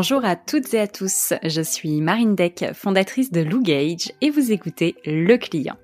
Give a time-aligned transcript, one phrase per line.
[0.00, 4.30] Bonjour à toutes et à tous, je suis Marine Deck, fondatrice de Lou Gage et
[4.30, 5.76] vous écoutez Le Client.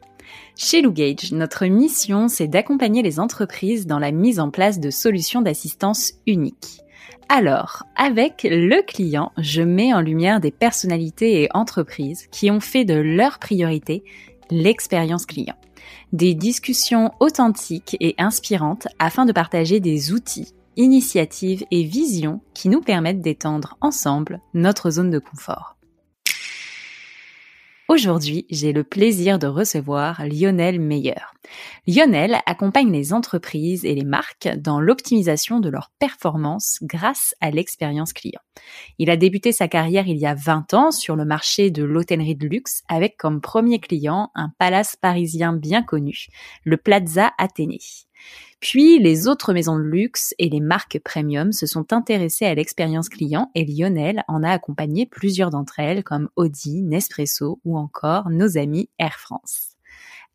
[0.56, 4.88] Chez Lou Gage, notre mission, c'est d'accompagner les entreprises dans la mise en place de
[4.88, 6.80] solutions d'assistance uniques.
[7.28, 12.86] Alors, avec le client, je mets en lumière des personnalités et entreprises qui ont fait
[12.86, 14.02] de leur priorité
[14.50, 15.56] l'expérience client.
[16.14, 22.80] Des discussions authentiques et inspirantes afin de partager des outils, initiatives et visions qui nous
[22.80, 25.76] permettent d'étendre ensemble notre zone de confort.
[27.88, 31.22] Aujourd'hui, j'ai le plaisir de recevoir Lionel Meyer.
[31.86, 38.12] Lionel accompagne les entreprises et les marques dans l'optimisation de leurs performances grâce à l'expérience
[38.12, 38.40] client.
[38.98, 42.34] Il a débuté sa carrière il y a 20 ans sur le marché de l'hôtellerie
[42.34, 46.26] de luxe avec comme premier client un palace parisien bien connu,
[46.64, 47.78] le Plaza Athénée.
[48.60, 53.08] Puis les autres maisons de luxe et les marques premium se sont intéressées à l'expérience
[53.08, 58.56] client et Lionel en a accompagné plusieurs d'entre elles comme Audi, Nespresso ou encore nos
[58.56, 59.76] amis Air France.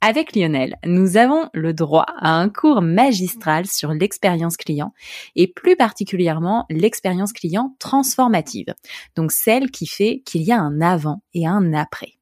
[0.03, 4.93] Avec Lionel, nous avons le droit à un cours magistral sur l'expérience client
[5.35, 8.73] et plus particulièrement l'expérience client transformative,
[9.15, 12.13] donc celle qui fait qu'il y a un avant et un après.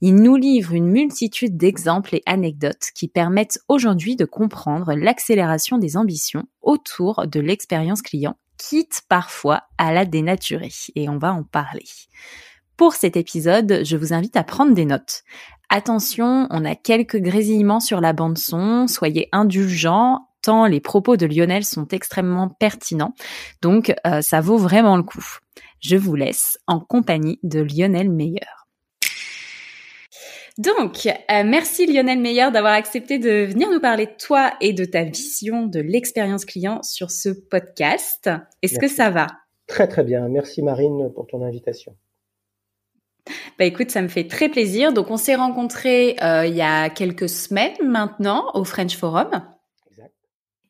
[0.00, 5.96] Il nous livre une multitude d'exemples et anecdotes qui permettent aujourd'hui de comprendre l'accélération des
[5.96, 11.84] ambitions autour de l'expérience client, quitte parfois à la dénaturer, et on va en parler.
[12.76, 15.22] Pour cet épisode, je vous invite à prendre des notes.
[15.68, 21.26] Attention, on a quelques grésillements sur la bande son, soyez indulgents, tant les propos de
[21.26, 23.14] Lionel sont extrêmement pertinents,
[23.62, 25.24] donc euh, ça vaut vraiment le coup.
[25.80, 28.40] Je vous laisse en compagnie de Lionel Meyer.
[30.56, 34.84] Donc, euh, merci Lionel Meyer d'avoir accepté de venir nous parler de toi et de
[34.84, 38.30] ta vision de l'expérience client sur ce podcast.
[38.62, 39.26] Est-ce que ça va?
[39.66, 40.28] Très très bien.
[40.28, 41.96] Merci Marine pour ton invitation.
[43.58, 44.92] Bah écoute, ça me fait très plaisir.
[44.92, 49.30] Donc on s'est rencontrés euh, il y a quelques semaines maintenant au French Forum.
[49.90, 50.12] Exact.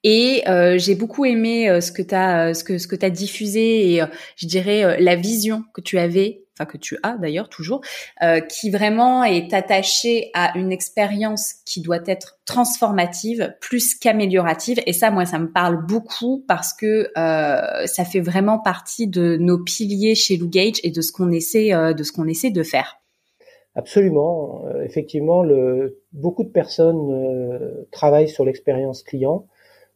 [0.02, 3.10] Et euh, j'ai beaucoup aimé ce que tu as ce que ce que tu as
[3.10, 4.02] diffusé et
[4.36, 7.80] je dirais la vision que tu avais enfin que tu as d'ailleurs toujours,
[8.22, 14.80] euh, qui vraiment est attaché à une expérience qui doit être transformative plus qu'améliorative.
[14.86, 19.36] Et ça, moi, ça me parle beaucoup parce que euh, ça fait vraiment partie de
[19.36, 22.50] nos piliers chez Lou Gage et de ce qu'on essaie, euh, de ce qu'on essaie
[22.50, 23.00] de faire.
[23.76, 24.62] Absolument.
[24.84, 29.48] effectivement, le, beaucoup de personnes travaillent sur l'expérience client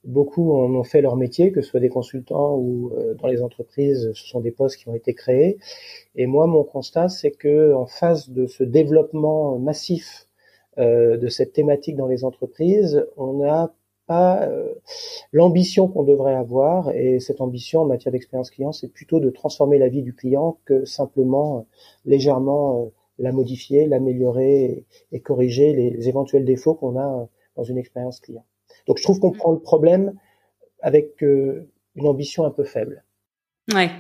[0.09, 3.43] Beaucoup en ont fait leur métier, que ce soit des consultants ou euh, dans les
[3.43, 5.59] entreprises, ce sont des postes qui ont été créés.
[6.17, 10.27] Et moi, mon constat, c'est que en face de ce développement massif
[10.79, 13.75] euh, de cette thématique dans les entreprises, on n'a
[14.07, 14.73] pas euh,
[15.33, 16.91] l'ambition qu'on devrait avoir.
[16.93, 20.59] Et cette ambition en matière d'expérience client, c'est plutôt de transformer la vie du client
[20.65, 21.67] que simplement
[22.07, 28.45] légèrement la modifier, l'améliorer et, corriger les éventuels défauts qu'on a dans une expérience client.
[28.89, 30.15] Donc je trouve qu'on prend le problème
[30.83, 33.05] avec euh, une ambition un peu faible.
[33.73, 33.91] Ouais.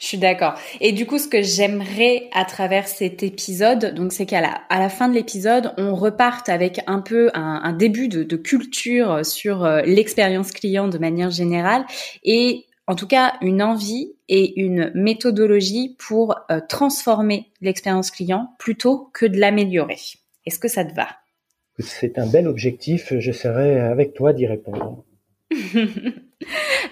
[0.00, 0.54] Je suis d'accord.
[0.80, 4.78] Et du coup, ce que j'aimerais à travers cet épisode, donc, c'est qu'à la, à
[4.78, 9.82] la fin de l'épisode, on reparte avec un peu un, début de, culture sur euh,
[9.82, 11.84] l'expérience client de manière générale
[12.22, 19.10] et en tout cas une envie et une méthodologie pour euh, transformer l'expérience client plutôt
[19.12, 19.98] que de l'améliorer.
[20.46, 21.08] Est-ce que ça te va?
[21.78, 25.04] C'est un bel objectif, j'essaierai avec toi d'y répondre.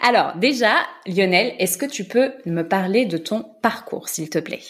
[0.02, 0.74] Alors déjà,
[1.06, 4.60] Lionel, est-ce que tu peux me parler de ton parcours, s'il te plaît?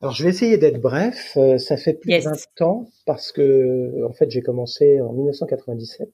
[0.00, 1.32] Alors je vais essayer d'être bref.
[1.36, 6.08] Euh, ça fait plus de 20 ans parce que en fait j'ai commencé en 1997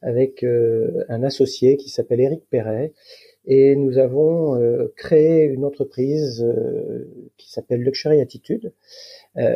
[0.00, 2.92] avec euh, un associé qui s'appelle Éric Perret
[3.44, 6.44] et nous avons euh, créé une entreprise
[7.36, 8.72] qui s'appelle Luxury Attitude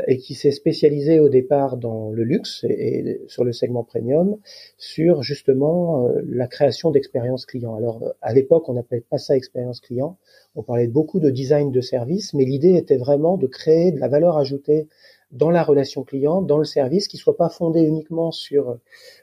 [0.07, 4.39] et qui s'est spécialisé au départ dans le luxe et, sur le segment premium
[4.79, 7.75] sur justement euh, la création d'expériences clients.
[7.75, 10.17] Alors à l'époque, on n'appelait pas ça expérience client,
[10.55, 14.09] on parlait beaucoup de design de service, mais l'idée était vraiment de créer de la
[14.09, 14.89] valeur ajoutée
[15.37, 18.79] dans la relation client, dans le service, qui soit pas fondé uniquement sur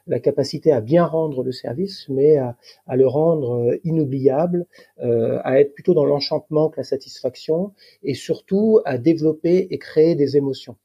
[0.08, 2.56] la capacité à bien rendre le service, mais à,
[2.96, 4.66] le rendre euh, inoubliable,
[5.02, 7.74] euh, à être plutôt dans l'enchantement que la satisfaction,
[8.04, 10.76] et surtout à développer et créer des émotions.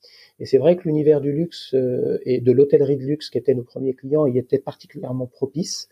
[0.41, 3.55] Et c'est vrai que l'univers du luxe euh, et de l'hôtellerie de luxe, qui étaient
[3.55, 5.89] nos premiers clients, y était particulièrement propice.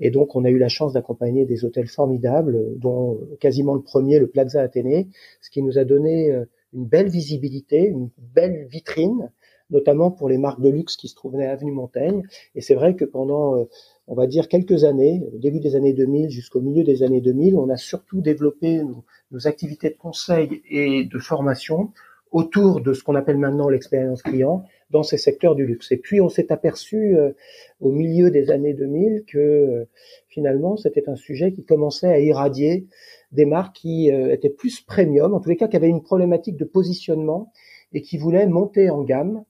[0.00, 4.18] Et donc, on a eu la chance d'accompagner des hôtels formidables, dont quasiment le premier,
[4.18, 5.08] le Plaza Athénée,
[5.42, 6.34] ce qui nous a donné
[6.72, 9.30] une belle visibilité, une belle vitrine,
[9.70, 12.22] notamment pour les marques de luxe qui se trouvaient à Avenue Montaigne.
[12.54, 13.66] Et c'est vrai que pendant
[14.06, 17.56] on va dire quelques années, au début des années 2000 jusqu'au milieu des années 2000,
[17.56, 18.82] on a surtout développé
[19.30, 21.92] nos, activités de conseil et de formation
[22.30, 25.90] autour de ce qu'on appelle maintenant l'expérience client dans ces secteurs du luxe.
[25.92, 27.32] Et puis on s'est aperçu euh,
[27.80, 29.88] au milieu des années 2000 que euh,
[30.28, 32.86] finalement c'était un sujet qui commençait à irradier
[33.32, 36.56] des marques qui euh, étaient plus premium, en tous les cas qui avaient une problématique
[36.56, 37.50] de positionnement
[37.92, 39.44] et qui voulaient monter en gamme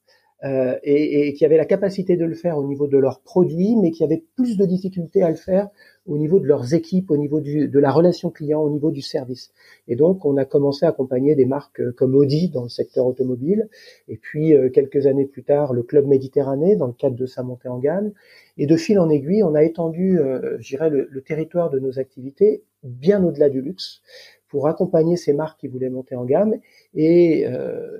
[0.44, 3.76] euh, et, et, qui avaient la capacité de le faire au niveau de leurs produits,
[3.76, 5.68] mais qui avaient plus de difficultés à le faire
[6.04, 9.02] au niveau de leurs équipes, au niveau du, de la relation client, au niveau du
[9.02, 9.52] service.
[9.86, 13.06] Et donc, on a commencé à accompagner des marques euh, comme Audi dans le secteur
[13.06, 13.68] automobile,
[14.08, 17.44] et puis euh, quelques années plus tard, le Club Méditerranée dans le cadre de sa
[17.44, 18.10] montée en gamme.
[18.58, 21.78] Et de fil en aiguille, on a étendu, euh, je dirais, le, le, territoire de
[21.78, 24.02] nos activités bien au-delà du luxe
[24.48, 26.56] pour accompagner ces marques qui voulaient monter en gamme
[26.94, 27.98] et euh,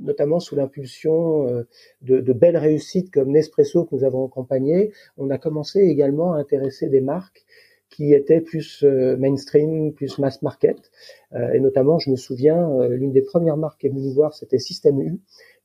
[0.00, 1.66] notamment sous l'impulsion euh,
[2.02, 6.38] de, de, belles réussites comme Nespresso que nous avons accompagné, on a commencé également à
[6.38, 7.44] intéresser des marques
[7.90, 10.90] qui étaient plus euh, mainstream, plus mass market.
[11.32, 14.34] Euh, et notamment, je me souviens, l'une des premières marques qui est venue nous voir,
[14.34, 15.18] c'était Système U.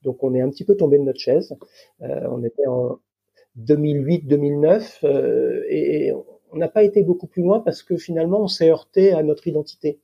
[0.03, 1.53] Donc, on est un petit peu tombé de notre chaise.
[1.99, 2.99] on était en
[3.59, 5.05] 2008-2009
[5.69, 6.11] et
[6.53, 9.47] on n'a pas été beaucoup plus loin parce que finalement, on s'est heurté à notre
[9.47, 9.99] identité.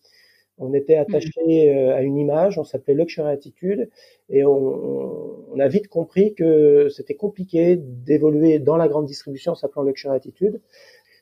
[0.57, 1.01] On était mmh.
[1.01, 3.89] attaché euh, à une image, on s'appelait Luxury Attitude,
[4.29, 9.55] et on, on, a vite compris que c'était compliqué d'évoluer dans la grande distribution en
[9.55, 10.59] s'appelant Luxury Attitude,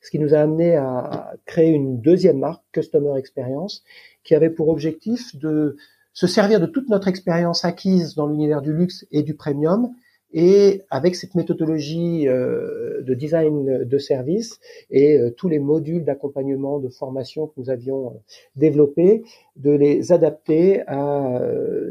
[0.01, 3.83] ce qui nous a amené à créer une deuxième marque, Customer Experience,
[4.23, 5.75] qui avait pour objectif de
[6.13, 9.93] se servir de toute notre expérience acquise dans l'univers du luxe et du premium
[10.33, 14.59] et avec cette méthodologie euh, de design de service
[14.89, 18.17] et euh, tous les modules d'accompagnement, de formation que nous avions euh,
[18.55, 19.23] développés,
[19.55, 21.41] de les adapter à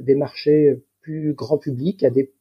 [0.01, 2.33] des marchés plus grand public, à des,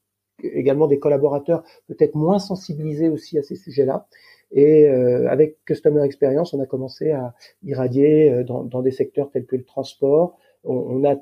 [0.43, 4.07] également des collaborateurs peut-être moins sensibilisés aussi à ces sujets-là.
[4.51, 7.33] Et avec Customer Experience, on a commencé à
[7.63, 10.37] irradier dans, dans des secteurs tels que le transport.
[10.63, 11.15] On, on a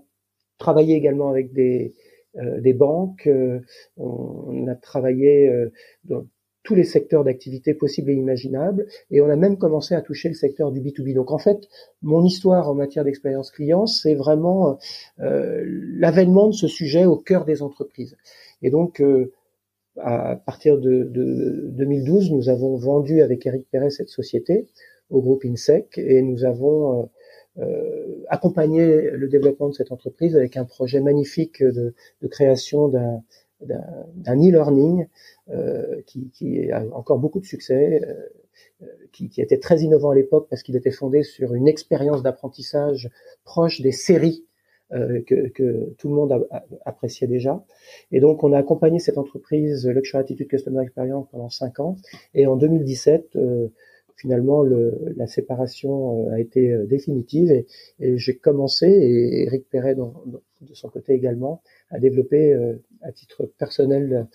[0.57, 2.02] travaillé également avec des, euh,
[2.35, 3.27] des banques.
[3.27, 3.59] Euh,
[3.97, 5.71] on, a travaillé euh,
[6.05, 6.25] dans
[6.63, 10.33] tous les secteurs d'activité possibles et imaginables, et on a même commencé à toucher le
[10.33, 11.13] secteur du B2B.
[11.13, 11.67] Donc en fait,
[12.01, 14.77] mon histoire en matière d'expérience client, c'est vraiment
[15.17, 18.15] l'avènement de ce sujet au cœur des entreprises.
[18.61, 19.03] Et donc,
[19.99, 24.67] à partir de, de, 2012, nous avons vendu avec Eric Perret cette société
[25.09, 27.05] au groupe INSEC, et nous avons euh,
[28.29, 33.21] accompagner le développement de cette entreprise avec un projet magnifique de, de création d'un
[33.65, 35.07] d'un e-learning
[35.49, 38.01] euh, qui, qui, a encore beaucoup de succès,
[38.81, 42.23] euh, qui, qui, était très innovant à l'époque parce qu'il était fondé sur une expérience
[42.23, 43.09] d'apprentissage
[43.43, 44.45] proche des séries
[44.93, 46.47] euh, que, que, tout le monde
[46.85, 47.63] appréciait déjà.
[48.11, 51.95] Et donc, on a accompagné cette entreprise Luxury Attitude Customer Experience pendant cinq ans.
[52.33, 53.37] Et en 2017,
[54.17, 57.67] finalement le, la séparation euh, a été euh, définitive et,
[57.99, 61.61] et j'ai commencé et Eric Perret de son côté également
[61.93, 64.27] à développer euh, à titre personnel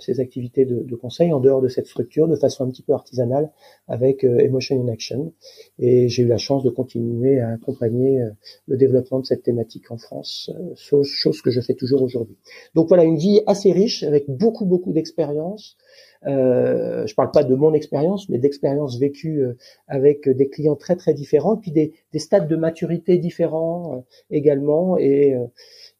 [0.00, 2.92] ses activités de, de, conseil en dehors de cette structure de façon un petit peu
[2.92, 3.50] artisanale
[3.88, 5.32] avec Emotion in Action.
[5.78, 8.22] Et j'ai eu la chance de continuer à accompagner
[8.66, 12.36] le développement de cette thématique en France, chose que je fais toujours aujourd'hui.
[12.74, 15.78] Donc voilà une vie assez riche avec beaucoup beaucoup d'expérience.
[16.26, 19.56] Euh, je parle pas de mon expérience, mais d'expériences vécues euh,
[19.88, 24.00] avec des clients très très différents, puis des, des stades de maturité différents euh,
[24.30, 25.46] également, et, euh,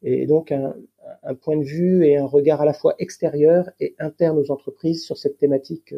[0.03, 0.75] et donc un,
[1.23, 5.05] un, point de vue et un regard à la fois extérieur et interne aux entreprises
[5.05, 5.95] sur cette thématique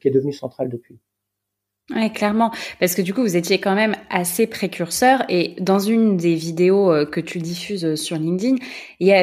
[0.00, 0.98] qui est devenue centrale depuis.
[1.90, 5.22] Ouais, clairement, parce que du coup, vous étiez quand même assez précurseur.
[5.28, 8.56] Et dans une des vidéos euh, que tu diffuses euh, sur LinkedIn,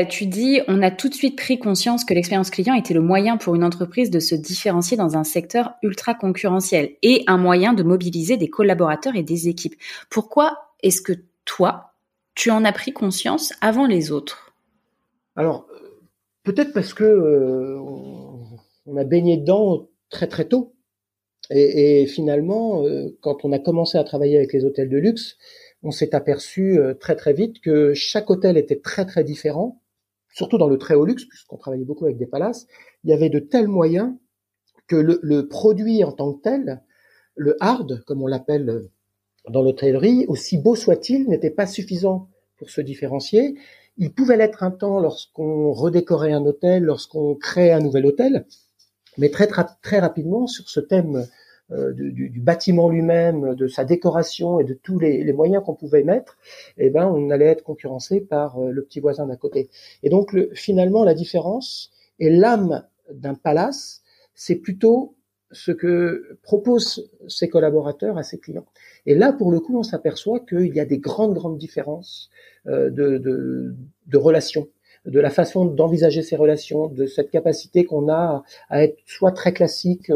[0.07, 3.37] tu dis, on a tout de suite pris conscience que l'expérience client était le moyen
[3.37, 7.81] pour une entreprise de se différencier dans un secteur ultra concurrentiel et un moyen de
[7.81, 9.75] mobiliser des collaborateurs et des équipes.
[10.11, 11.13] Pourquoi est-ce que
[11.45, 11.93] toi,
[12.35, 14.50] tu en as pris conscience avant les autres?
[15.35, 15.67] Alors,
[16.43, 17.79] peut-être parce que euh,
[18.85, 20.75] on a baigné dedans très très tôt.
[21.49, 25.37] Et, finalement, euh, quand on a commencé à travailler avec les hôtels de luxe,
[25.83, 29.81] on s'est aperçu euh, très très vite que chaque hôtel était très très différent,
[30.33, 32.67] surtout dans le très haut luxe, puisqu'on travaillait beaucoup avec des palaces.
[33.03, 34.13] Il y avait de tels moyens
[34.87, 36.81] que le, produit en tant que tel,
[37.35, 38.89] le hard, comme on l'appelle
[39.49, 43.57] dans l'hôtellerie, aussi beau soit-il, n'était pas suffisant pour se différencier.
[44.01, 48.47] Il pouvait l'être un temps lorsqu'on redécorait un hôtel, lorsqu'on créait un nouvel hôtel,
[49.19, 49.45] mais très,
[49.99, 51.27] rapidement sur ce thème
[51.71, 56.39] euh, du, bâtiment lui-même, de sa décoration et de tous les, moyens qu'on pouvait mettre,
[56.79, 59.69] eh ben, on allait être concurrencé par euh, le petit voisin d'à côté.
[60.01, 64.01] Et donc, le, finalement, la différence et l'âme d'un palace,
[64.33, 65.13] c'est plutôt
[65.51, 68.65] ce que proposent ses collaborateurs à ses clients.
[69.05, 72.29] Et là, pour le coup, on s'aperçoit qu'il y a des grandes, grandes différences
[72.67, 73.75] euh, de, de,
[74.07, 74.67] de relations
[75.05, 79.53] de la façon d'envisager ces relations, de cette capacité qu'on a à être soit très
[79.53, 80.11] classique,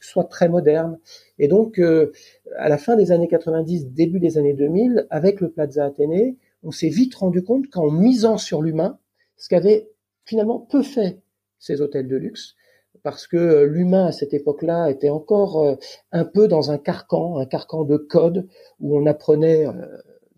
[0.00, 0.98] soit très moderne.
[1.38, 2.12] Et donc, euh,
[2.56, 6.70] à la fin des années 90, début des années 2000, avec le Plaza Athénée, on
[6.70, 8.98] s'est vite rendu compte qu'en misant sur l'humain,
[9.36, 9.90] ce qu'avaient
[10.24, 11.18] finalement peu fait
[11.58, 12.54] ces hôtels de luxe,
[13.02, 15.74] parce que euh, l'humain à cette époque-là était encore euh,
[16.12, 18.46] un peu dans un carcan, un carcan de code
[18.80, 19.72] où on apprenait euh,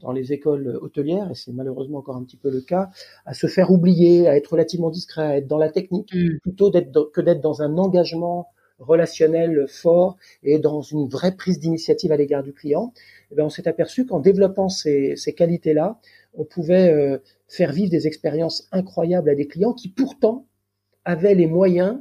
[0.00, 2.90] dans les écoles hôtelières, et c'est malheureusement encore un petit peu le cas,
[3.24, 6.38] à se faire oublier, à être relativement discret, à être dans la technique, mm.
[6.40, 8.48] plutôt que d'être dans un engagement
[8.80, 12.92] relationnel fort et dans une vraie prise d'initiative à l'égard du client.
[13.30, 16.00] Et eh on s'est aperçu qu'en développant ces, ces qualités-là,
[16.34, 20.46] on pouvait faire vivre des expériences incroyables à des clients qui pourtant
[21.04, 22.00] avaient les moyens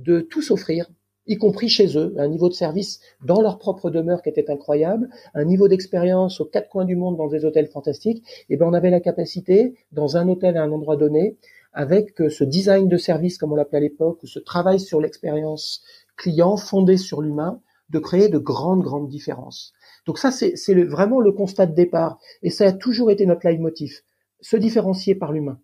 [0.00, 0.90] de tout s'offrir,
[1.26, 5.08] y compris chez eux, un niveau de service dans leur propre demeure qui était incroyable,
[5.34, 8.72] un niveau d'expérience aux quatre coins du monde dans des hôtels fantastiques, et ben on
[8.72, 11.36] avait la capacité, dans un hôtel à un endroit donné,
[11.72, 15.00] avec euh, ce design de service, comme on l'appelait à l'époque, ou ce travail sur
[15.00, 15.82] l'expérience
[16.16, 19.72] client fondé sur l'humain, de créer de grandes, grandes différences.
[20.06, 24.00] Donc ça, c'est vraiment le constat de départ, et ça a toujours été notre leitmotiv,
[24.40, 25.60] se différencier par l'humain.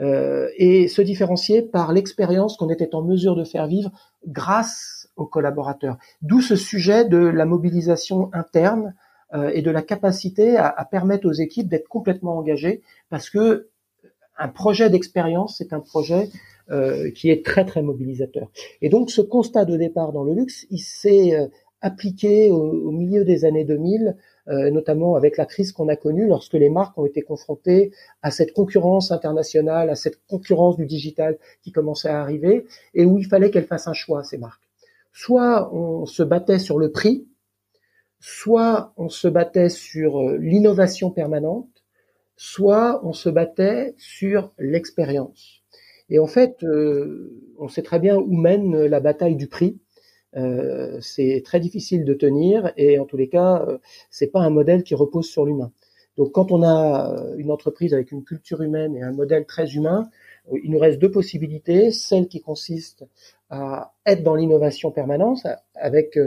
[0.00, 3.90] Euh, et se différencier par l'expérience qu'on était en mesure de faire vivre
[4.26, 5.98] grâce aux collaborateurs.
[6.22, 8.94] D'où ce sujet de la mobilisation interne
[9.34, 12.80] euh, et de la capacité à, permettre aux équipes d'être complètement engagées,
[13.10, 13.68] parce que
[14.38, 16.30] un projet d'expérience, c'est un projet
[16.70, 18.50] euh, qui est très très mobilisateur.
[18.80, 21.50] Et donc ce constat de départ dans le luxe, il s'est
[21.82, 24.12] appliqué au, milieu des années 2000 euh,
[24.50, 27.92] notamment avec la crise qu'on a connue lorsque les marques ont été confrontées
[28.22, 33.18] à cette concurrence internationale, à cette concurrence du digital qui commençait à arriver et où
[33.18, 34.68] il fallait qu'elles fassent un choix, ces marques.
[35.12, 37.26] Soit on se battait sur le prix,
[38.20, 41.68] soit on se battait sur euh, l'innovation permanente,
[42.36, 45.62] soit on se battait sur l'expérience.
[46.10, 49.78] Et en fait, euh, on sait très bien où mène la bataille du prix.
[50.36, 53.78] Euh, c'est très difficile de tenir et en tous les cas, euh,
[54.10, 55.72] c'est pas un modèle qui repose sur l'humain.
[56.16, 59.74] Donc, quand on a euh, une entreprise avec une culture humaine et un modèle très
[59.74, 60.08] humain,
[60.62, 61.90] il nous reste deux possibilités.
[61.90, 63.04] Celle qui consiste
[63.50, 66.18] à être dans l'innovation permanente, avec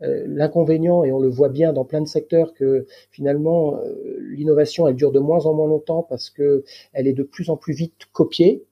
[0.00, 3.80] l'inconvénient, et on le voit bien dans plein de secteurs, que finalement
[4.20, 7.56] l'innovation elle dure de moins en moins longtemps parce que elle est de plus en
[7.56, 8.64] plus vite copiée,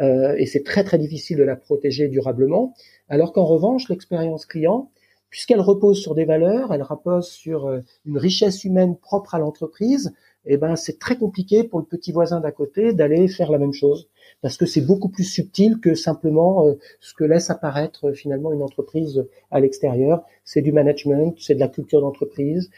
[0.00, 2.74] et c'est très très difficile de la protéger durablement.
[3.08, 4.90] Alors qu'en revanche, l'expérience client,
[5.34, 10.14] puisqu'elle repose sur des valeurs, elle repose sur euh, une richesse humaine propre à l'entreprise,
[10.46, 13.72] eh ben c'est très compliqué pour le petit voisin d'à côté d'aller faire la même
[13.72, 14.08] chose
[14.44, 18.52] parce que c'est beaucoup plus subtil que simplement euh, ce que laisse apparaître euh, finalement
[18.52, 20.22] une entreprise à l'extérieur.
[20.44, 22.70] C'est du management, c'est de la culture d'entreprise,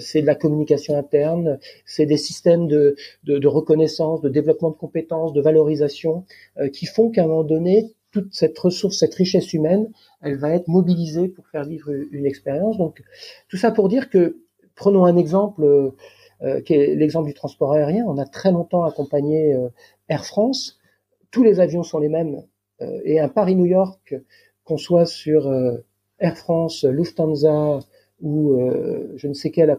[0.00, 4.74] c'est de la communication interne, c'est des systèmes de, de, de, reconnaissance, de développement de
[4.74, 6.24] compétences, de valorisation
[6.72, 9.88] qui font qu'à un moment donné, toute cette ressource, cette richesse humaine,
[10.20, 12.76] elle va être mobilisée pour faire vivre une expérience.
[12.76, 13.04] Donc,
[13.48, 14.38] tout ça pour dire que,
[14.74, 15.92] prenons un exemple,
[16.42, 18.04] euh, qui est l'exemple du transport aérien.
[18.06, 19.68] On a très longtemps accompagné euh,
[20.10, 20.75] Air France.
[21.36, 22.42] Tous les avions sont les mêmes.
[22.80, 24.14] Euh, et un Paris-New York,
[24.64, 25.52] qu'on soit sur
[26.18, 27.80] Air France, Lufthansa
[28.22, 28.58] ou
[29.16, 29.76] je ne sais quelle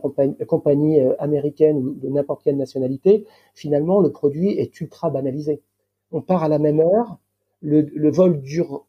[0.47, 5.63] compagnie américaine ou de n'importe quelle nationalité, finalement, le produit est ultra banalisé.
[6.11, 7.17] On part à la même heure,
[7.63, 8.85] le, vol dure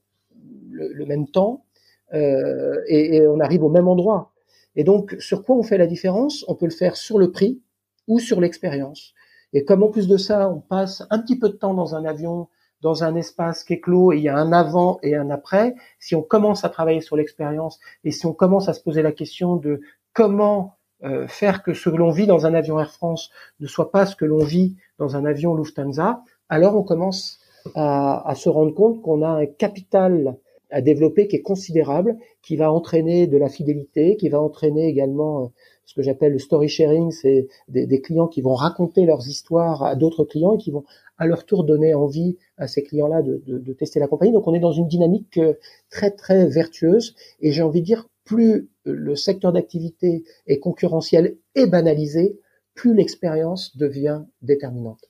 [0.71, 1.65] le, même temps
[2.13, 4.33] euh, et, on arrive au même endroit.
[4.77, 6.45] Et donc, sur quoi on fait la différence?
[6.49, 7.63] On peut le faire sur le prix
[8.07, 9.15] ou sur l'expérience.
[9.53, 12.05] Et comme en plus de ça, on passe un petit peu de temps dans un
[12.05, 12.49] avion,
[12.81, 15.75] dans un espace qui est clos, et il y a un avant et un après,
[15.99, 19.13] si on commence à travailler sur l'expérience et si on commence à se poser la
[19.13, 19.81] question de
[20.13, 23.31] comment euh, faire que ce que l'on vit dans un avion Air France
[23.61, 27.41] ne soit pas ce que l'on vit dans un avion Lufthansa, alors on commence
[27.75, 30.37] à, se rendre compte qu'on a un capital
[30.71, 35.45] à développer qui est considérable, qui va entraîner de la fidélité, qui va entraîner également
[35.45, 35.47] euh,
[35.89, 39.97] ce que j'appelle le story sharing, c'est des, clients qui vont raconter leurs histoires à
[39.97, 40.85] d'autres clients et qui vont
[41.17, 44.33] à leur tour donner envie à ces clients-là de, de, tester la compagnie.
[44.33, 45.55] Donc on est dans une dynamique euh,
[45.89, 51.67] très très vertueuse et j'ai envie de dire plus le secteur d'activité est concurrentiel et
[51.67, 52.39] banalisé,
[52.75, 55.08] plus l'expérience devient déterminante.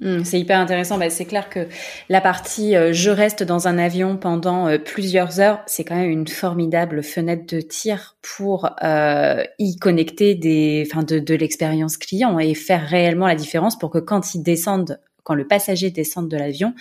[0.00, 0.98] Hmm, c'est hyper intéressant.
[0.98, 1.68] Bah, c'est clair que
[2.10, 6.10] la partie euh, je reste dans un avion pendant euh, plusieurs heures, c'est quand même
[6.10, 12.38] une formidable fenêtre de tir pour euh, y connecter des, enfin de, de l'expérience client
[12.38, 16.36] et faire réellement la différence pour que quand ils descendent, quand le passager descende de
[16.36, 16.74] l'avion,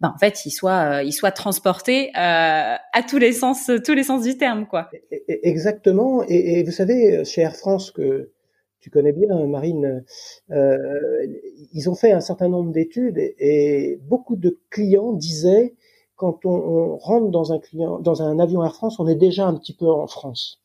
[0.00, 4.22] ben, en fait, il soit, il soit transporté à tous les sens, tous les sens
[4.22, 4.88] du terme, quoi.
[5.12, 6.24] E, e, exactement.
[6.26, 8.30] Et, et vous savez, chez Air France que
[8.80, 10.04] tu connais bien, Marine,
[10.50, 11.26] euh,
[11.72, 15.74] ils ont fait un certain nombre d'études et, beaucoup de clients disaient
[16.16, 19.54] quand on, rentre dans un client, dans un avion Air France, on est déjà un
[19.54, 20.60] petit peu en France.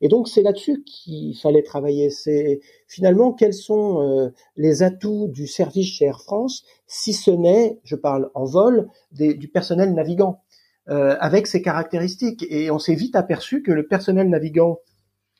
[0.00, 2.10] Et donc c'est là-dessus qu'il fallait travailler.
[2.10, 7.78] C'est finalement quels sont euh, les atouts du service chez Air France, si ce n'est,
[7.84, 10.40] je parle en vol, du personnel navigant,
[10.88, 12.44] euh, avec ses caractéristiques.
[12.50, 14.78] Et on s'est vite aperçu que le personnel navigant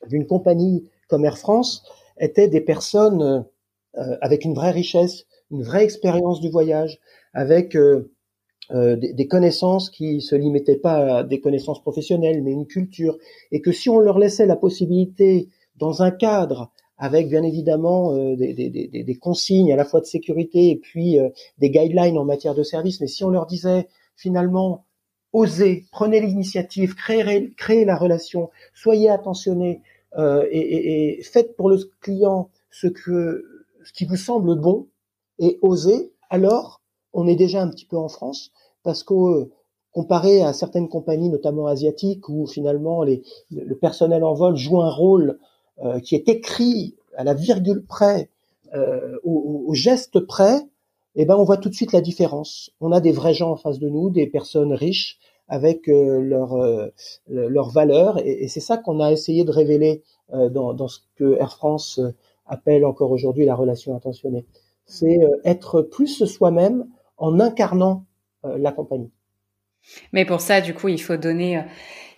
[0.08, 1.84] d'une compagnie comme Air France
[2.18, 3.40] étaient des personnes euh,
[3.98, 6.98] euh, avec une vraie richesse, une vraie expérience du voyage,
[7.32, 8.10] avec euh,
[8.70, 13.16] des, des, connaissances qui se limitaient pas à des connaissances professionnelles, mais une culture,
[13.52, 18.54] et que si on leur laissait la possibilité, dans un cadre, avec bien évidemment des,
[18.54, 21.18] des, des, consignes à la fois de sécurité et puis
[21.58, 24.86] des guidelines en matière de service, mais si on leur disait finalement
[25.32, 29.82] osez, prenez l'initiative, créez, créez la relation, soyez attentionnés,
[30.18, 33.44] euh, et, et, faites pour le client ce que
[33.84, 34.88] ce qui vous semble bon
[35.38, 36.80] et osez, alors
[37.12, 39.52] on est déjà un petit peu en France parce que euh,
[39.92, 44.90] comparé à certaines compagnies, notamment asiatiques, où finalement les, le personnel en vol joue un
[44.90, 45.38] rôle
[45.82, 48.28] euh, qui est écrit à la virgule près,
[48.74, 50.60] euh, au, au, geste près,
[51.14, 52.70] eh ben on voit tout de suite la différence.
[52.80, 56.54] On a des vrais gens en face de nous, des personnes riches, avec euh, leurs
[56.54, 56.88] euh,
[57.28, 58.18] leur valeurs.
[58.18, 61.52] Et, et c'est ça qu'on a essayé de révéler euh, dans, dans, ce que Air
[61.52, 62.00] France
[62.46, 64.46] appelle encore aujourd'hui la relation intentionnée.
[64.86, 66.86] C'est être plus soi-même
[67.16, 68.04] en incarnant
[68.44, 69.10] la compagnie.
[70.12, 71.64] Mais pour ça, du coup, il faut donner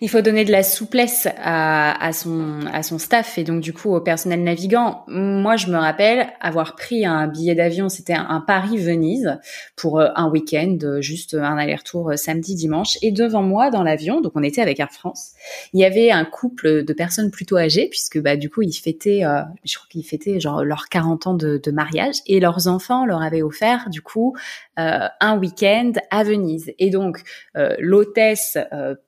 [0.01, 3.73] il faut donner de la souplesse à, à, son, à son staff et donc du
[3.73, 5.03] coup au personnel navigant.
[5.07, 9.39] Moi, je me rappelle avoir pris un billet d'avion, c'était un, Paris-Venise
[9.75, 12.97] pour euh, un week-end, juste un aller-retour euh, samedi-dimanche.
[13.01, 15.31] Et devant moi, dans l'avion, donc on était avec Air France,
[15.73, 19.23] il y avait un couple de personnes plutôt âgées puisque bah du coup ils fêtaient,
[19.23, 23.05] euh, je crois qu'ils fêtaient genre leurs 40 ans de, de, mariage et leurs enfants
[23.05, 24.35] leur avaient offert du coup
[24.79, 26.73] euh, un week-end à Venise.
[26.79, 27.21] Et donc
[27.57, 28.57] euh, l'hôtesse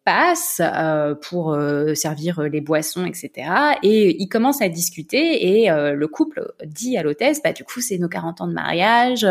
[0.05, 3.49] passe euh, pour euh, servir les boissons, etc.
[3.83, 7.81] Et ils commencent à discuter et euh, le couple dit à l'hôtesse, bah du coup
[7.81, 9.25] c'est nos 40 ans de mariage,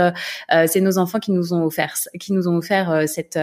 [0.66, 3.38] c'est nos enfants qui nous ont offert, qui nous ont offert cette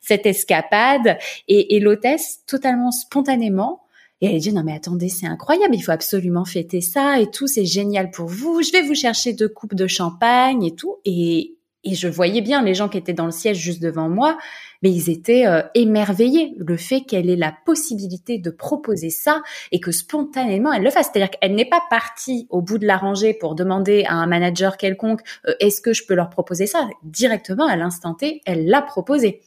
[0.00, 1.18] cette escapade.
[1.48, 3.82] Et, et l'hôtesse totalement spontanément
[4.20, 7.46] et elle dit non mais attendez, c'est incroyable, il faut absolument fêter ça et tout,
[7.46, 8.62] c'est génial pour vous.
[8.62, 10.96] Je vais vous chercher deux coupes de champagne et tout.
[11.04, 14.36] Et, et je voyais bien les gens qui étaient dans le siège juste devant moi,
[14.82, 19.80] mais ils étaient euh, émerveillés le fait qu'elle ait la possibilité de proposer ça et
[19.80, 21.10] que spontanément elle le fasse.
[21.12, 24.76] C'est-à-dire qu'elle n'est pas partie au bout de la rangée pour demander à un manager
[24.76, 26.88] quelconque euh, est-ce que je peux leur proposer ça?
[27.02, 29.40] Directement à l'instant T, elle l'a proposé.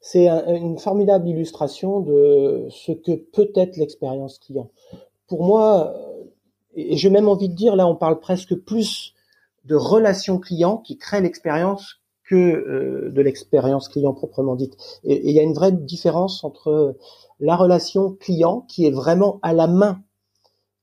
[0.00, 4.68] C'est une formidable illustration de ce que peut être l'expérience client.
[5.28, 5.94] Pour moi,
[6.74, 9.14] et j'ai même envie de dire, là on parle presque plus
[9.64, 14.76] de relation client qui crée l'expérience que euh, de l'expérience client proprement dite.
[15.04, 16.96] Et il y a une vraie différence entre
[17.40, 20.02] la relation client qui est vraiment à la main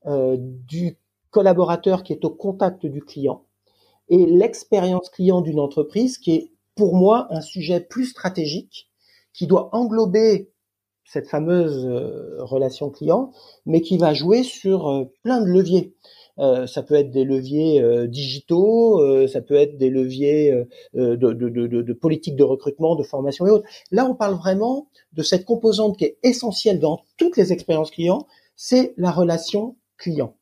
[0.05, 0.97] euh, du
[1.31, 3.43] collaborateur qui est au contact du client
[4.09, 8.89] et l'expérience client d'une entreprise qui est pour moi un sujet plus stratégique
[9.33, 10.51] qui doit englober
[11.11, 13.31] cette fameuse euh, relation client,
[13.65, 15.93] mais qui va jouer sur plein de leviers.
[16.39, 20.51] Euh, ça peut être des leviers euh, digitaux, euh, ça peut être des leviers
[20.93, 23.67] de, politique de recrutement, de formation et autres.
[23.91, 28.25] Là, on parle vraiment de cette composante qui est essentielle dans toutes les expériences clients,
[28.55, 30.35] c'est la relation client.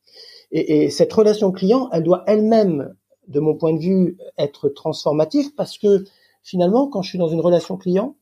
[0.52, 2.94] Et, et cette relation client, elle doit elle-même,
[3.28, 6.06] de mon point de vue, être transformative parce que
[6.44, 8.16] finalement, quand je suis dans une relation client,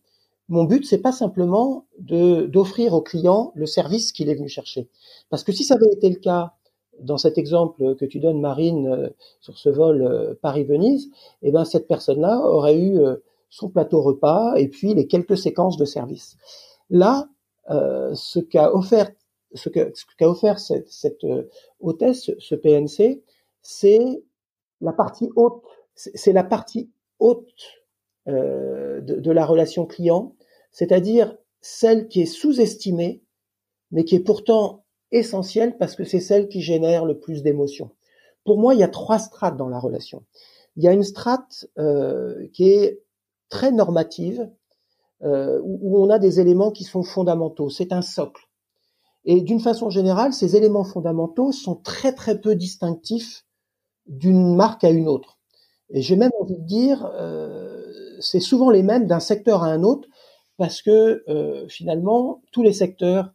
[0.48, 4.90] mon but c'est pas simplement de d'offrir au client le service qu'il est venu chercher.
[5.30, 6.54] Parce que si ça avait été le cas
[7.00, 9.10] dans cet exemple que tu donnes, Marine, euh,
[9.42, 11.10] sur ce vol euh, Paris-Venise,
[11.42, 13.18] eh ben cette personne-là aurait eu euh,
[13.50, 16.38] son plateau repas et puis les quelques séquences de service.
[16.90, 17.28] Là,
[17.68, 19.10] ce qu'a offert,
[19.56, 21.26] ce qu'a offert cette, cette
[21.80, 23.24] hôtesse, ce PNC,
[23.64, 24.22] c'est
[24.82, 25.64] la partie haute,
[25.96, 27.48] c'est la partie haute
[28.28, 30.36] de, de la relation client,
[30.72, 33.24] c'est-à-dire celle qui est sous-estimée,
[33.92, 37.92] mais qui est pourtant essentielle parce que c'est celle qui génère le plus d'émotions.
[38.44, 40.24] Pour moi, il y a trois strates dans la relation.
[40.76, 43.02] Il y a une strate euh, qui est
[43.50, 44.50] très normative,
[45.24, 47.70] euh, où on a des éléments qui sont fondamentaux.
[47.70, 48.44] C'est un socle.
[49.24, 53.46] Et d'une façon générale, ces éléments fondamentaux sont très très peu distinctifs
[54.06, 55.40] d'une marque à une autre.
[55.90, 57.75] Et j'ai même envie de dire, euh,
[58.20, 60.08] c'est souvent les mêmes d'un secteur à un autre
[60.58, 61.24] parce que
[61.70, 63.34] finalement, tous les secteurs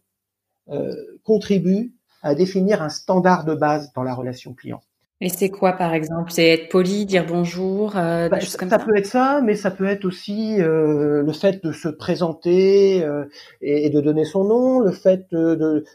[1.23, 4.81] contribuent à définir un standard de base dans la relation client.
[5.23, 6.31] Et c'est quoi, par exemple?
[6.31, 10.03] C'est être poli, dire bonjour, euh, bah, ça, peut être ça, mais ça peut être
[10.03, 13.25] aussi euh, le fait de se présenter euh,
[13.61, 15.85] et, de donner son nom, le fait de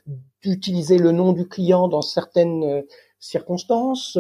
[0.43, 2.83] d'utiliser le nom du client dans certaines euh,
[3.19, 4.17] circonstances.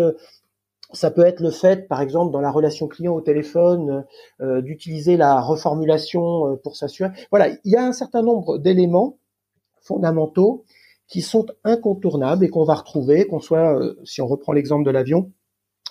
[0.93, 4.05] Ça peut être le fait, par exemple, dans la relation client au téléphone,
[4.41, 7.11] euh, d'utiliser la reformulation pour s'assurer.
[7.31, 9.19] Voilà, il y a un certain nombre d'éléments
[9.81, 10.65] fondamentaux
[11.09, 14.91] qui sont incontournables et qu'on va retrouver, qu'on soit, euh, si on reprend l'exemple de
[14.91, 15.33] l'avion,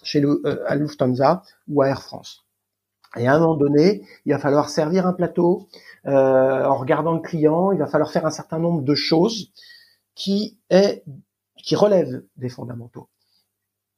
[0.03, 2.45] chez le, euh, à Lufthansa ou à Air France.
[3.17, 5.69] Et à un moment donné, il va falloir servir un plateau
[6.05, 7.71] euh, en regardant le client.
[7.71, 9.51] Il va falloir faire un certain nombre de choses
[10.15, 11.03] qui est
[11.55, 13.08] qui relèvent des fondamentaux.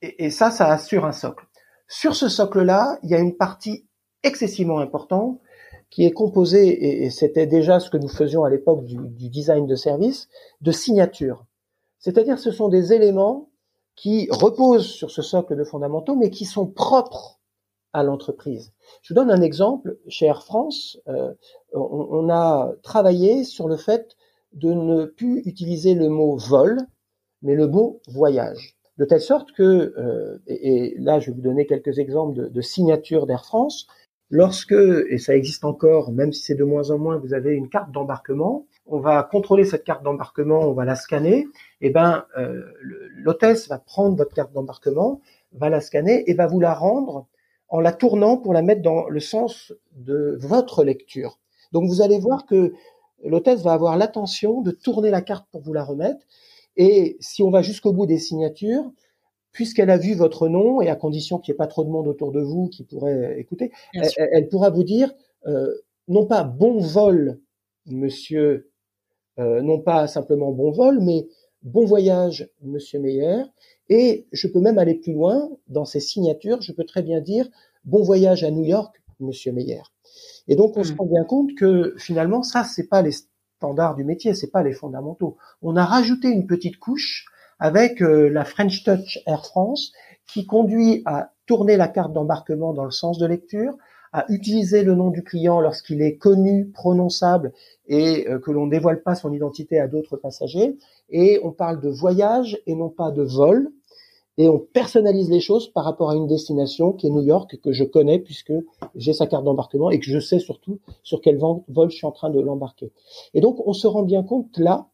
[0.01, 1.45] Et, et ça, ça assure un socle.
[1.88, 3.88] Sur ce socle-là, il y a une partie
[4.23, 5.39] excessivement importante
[5.89, 8.97] qui est composé, et c'était déjà ce que nous faisions à l'époque du,
[9.29, 10.27] design de service,
[10.62, 11.45] de signatures.
[11.99, 13.49] C'est-à-dire ce sont des éléments
[13.95, 17.39] qui reposent sur ce socle de fondamentaux, mais qui sont propres
[17.93, 18.73] à l'entreprise.
[19.01, 19.97] Je vous donne un exemple.
[20.07, 21.33] Chez Air France, euh,
[21.73, 24.15] on, a travaillé sur le fait
[24.53, 26.79] de ne plus utiliser le mot vol,
[27.41, 28.77] mais le mot voyage.
[28.97, 33.25] De telle sorte que, euh, et, là je vais vous donner quelques exemples de, signatures
[33.27, 33.88] d'Air France,
[34.29, 37.69] Lorsque, et ça existe encore, même si c'est de moins en moins, vous avez une
[37.69, 41.47] carte d'embarquement, on va contrôler cette carte d'embarquement, on va la scanner,
[41.79, 42.62] et eh ben euh,
[43.15, 45.21] l'hôtesse va prendre votre carte d'embarquement,
[45.53, 47.25] va la scanner et va vous la rendre
[47.69, 51.39] en la tournant pour la mettre dans le sens de votre lecture.
[51.71, 52.73] Donc vous allez voir que
[53.23, 56.25] l'hôtesse va avoir l'attention de tourner la carte pour vous la remettre.
[56.78, 58.92] Et si on va jusqu'au bout des signatures,
[59.52, 62.08] puisqu'elle a vu votre nom et à condition qu'il n'y ait pas trop de monde
[62.08, 65.12] autour de vous qui pourrait écouter, elle, pourra vous dire
[65.48, 65.74] euh,
[66.08, 67.40] non pas bon vol,
[67.88, 68.70] monsieur,
[69.40, 71.28] euh, non pas simplement bon vol, mais
[71.63, 73.44] bon voyage, monsieur Meyer.
[73.90, 76.62] Et je peux même aller plus loin dans ces signatures.
[76.62, 77.50] Je peux très bien dire
[77.84, 79.82] bon voyage à New York, monsieur Meyer.
[80.48, 80.98] Et donc on se hmm.
[80.98, 83.12] rend bien compte que finalement ça c'est pas les
[83.58, 85.38] standards du métier, c'est pas les fondamentaux.
[85.62, 87.26] On a rajouté une petite couche
[87.60, 89.91] avec euh, la French Touch Air France
[90.28, 93.76] qui conduit à tourner la carte d'embarquement dans le sens de lecture,
[94.13, 97.52] à utiliser le nom du client lorsqu'il est connu, prononçable
[97.88, 100.78] et euh, que l'on ne dévoile pas son identité à d'autres passagers.
[101.10, 103.72] Et on parle de voyage et non pas de vol.
[104.38, 107.71] Et on personnalise les choses par rapport à une destination qui est New York, que
[107.71, 108.54] je connais puisque
[108.95, 112.12] j'ai sa carte d'embarquement et que je sais surtout sur quel vol je suis en
[112.12, 112.91] train de l'embarquer.
[113.34, 114.88] Et donc on se rend bien compte là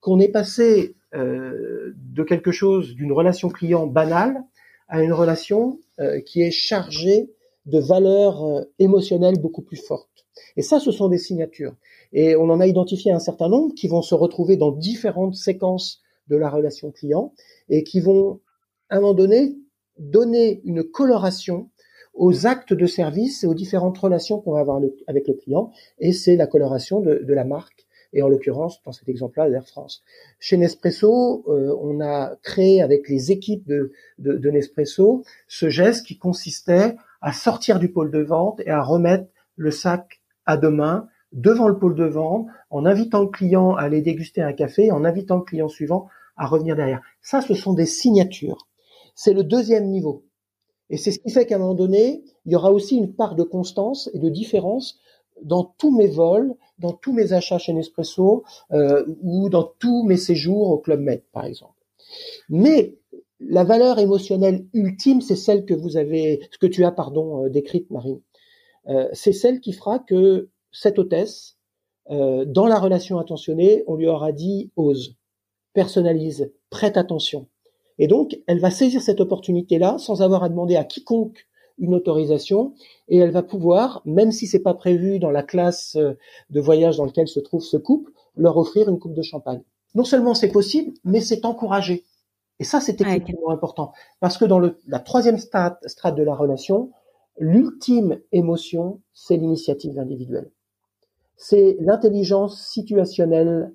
[0.00, 4.44] qu'on est passé euh, de quelque chose, d'une relation client banale,
[4.88, 7.30] à une relation euh, qui est chargée
[7.66, 10.26] de valeurs euh, émotionnelles beaucoup plus fortes.
[10.56, 11.74] Et ça, ce sont des signatures.
[12.12, 16.02] Et on en a identifié un certain nombre qui vont se retrouver dans différentes séquences
[16.28, 17.32] de la relation client
[17.68, 18.40] et qui vont,
[18.90, 19.56] à un moment donné,
[19.98, 21.70] donner une coloration
[22.14, 25.70] aux actes de service et aux différentes relations qu'on va avoir avec le client.
[25.98, 29.66] Et c'est la coloration de, de la marque et en l'occurrence, dans cet exemple-là, d'Air
[29.66, 30.02] France.
[30.38, 36.06] Chez Nespresso, euh, on a créé avec les équipes de, de, de, Nespresso ce geste
[36.06, 40.70] qui consistait à sortir du pôle de vente et à remettre le sac à deux
[40.70, 44.90] mains devant le pôle de vente, en invitant le client à aller déguster un café,
[44.90, 47.02] en invitant le client suivant à revenir derrière.
[47.20, 48.66] Ça, ce sont des signatures.
[49.16, 50.24] C'est le deuxième niveau.
[50.88, 53.34] Et c'est ce qui fait qu'à un moment donné, il y aura aussi une part
[53.34, 55.00] de constance et de différence
[55.42, 60.16] dans tous mes vols, dans tous mes achats chez Nespresso euh, ou dans tous mes
[60.16, 61.74] séjours au Club Med, par exemple.
[62.48, 62.96] Mais
[63.40, 67.48] la valeur émotionnelle ultime, c'est celle que vous avez, ce que tu as, pardon, euh,
[67.48, 68.20] décrite, Marine.
[68.88, 71.56] Euh, c'est celle qui fera que cette hôtesse,
[72.10, 75.16] euh, dans la relation attentionnée, on lui aura dit ose,
[75.72, 77.48] personnalise, prête attention.
[77.98, 81.46] Et donc, elle va saisir cette opportunité-là sans avoir à demander à quiconque
[81.78, 82.74] une autorisation
[83.08, 86.14] et elle va pouvoir, même si c'est pas prévu dans la classe euh,
[86.50, 89.62] de voyage dans lequel se trouve ce couple, leur offrir une coupe de champagne.
[89.94, 92.04] Non seulement c'est possible, mais c'est encouragé.
[92.58, 93.92] Et ça, c'est extrêmement important.
[94.20, 96.90] Parce que dans le, la troisième strate, strate de la relation,
[97.38, 100.50] l'ultime émotion, c'est l'initiative individuelle.
[101.36, 103.74] C'est l'intelligence situationnelle,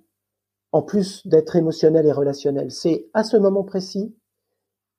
[0.71, 2.71] en plus d'être émotionnelle et relationnelle.
[2.71, 4.15] C'est à ce moment précis,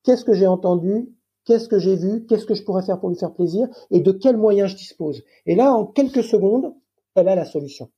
[0.02, 1.08] qu'est-ce que j'ai entendu,
[1.44, 4.12] qu'est-ce que j'ai vu, qu'est-ce que je pourrais faire pour lui faire plaisir et de
[4.12, 5.22] quels moyens je dispose.
[5.46, 6.74] Et là, en quelques secondes,
[7.14, 7.90] elle a la solution.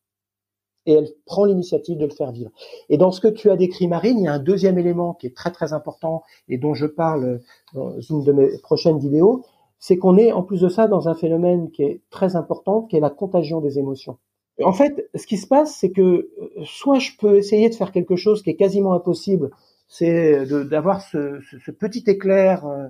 [0.87, 2.51] Et elle prend l'initiative de le faire vivre.
[2.91, 5.27] Et dans ce que tu as décrit, Marine, il y a un deuxième élément qui
[5.27, 7.41] est très très important et dont je parle
[7.73, 9.45] dans une de mes prochaines vidéos,
[9.79, 12.97] c'est qu'on est en plus de ça dans un phénomène qui est très important, qui
[12.97, 14.19] est la contagion des émotions.
[14.63, 16.29] En fait, ce qui se passe, c'est que euh,
[16.65, 19.51] soit je peux essayer de faire quelque chose qui est quasiment impossible,
[19.89, 22.89] c'est d'avoir ce, ce, petit éclair euh,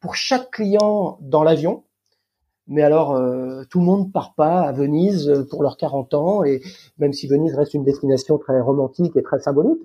[0.00, 1.84] pour chaque client dans l'avion.
[2.68, 6.60] Mais alors, euh, tout le monde part pas à Venise pour leurs 40 ans, et
[6.98, 9.80] même si Venise reste une destination très romantique et très symbolique,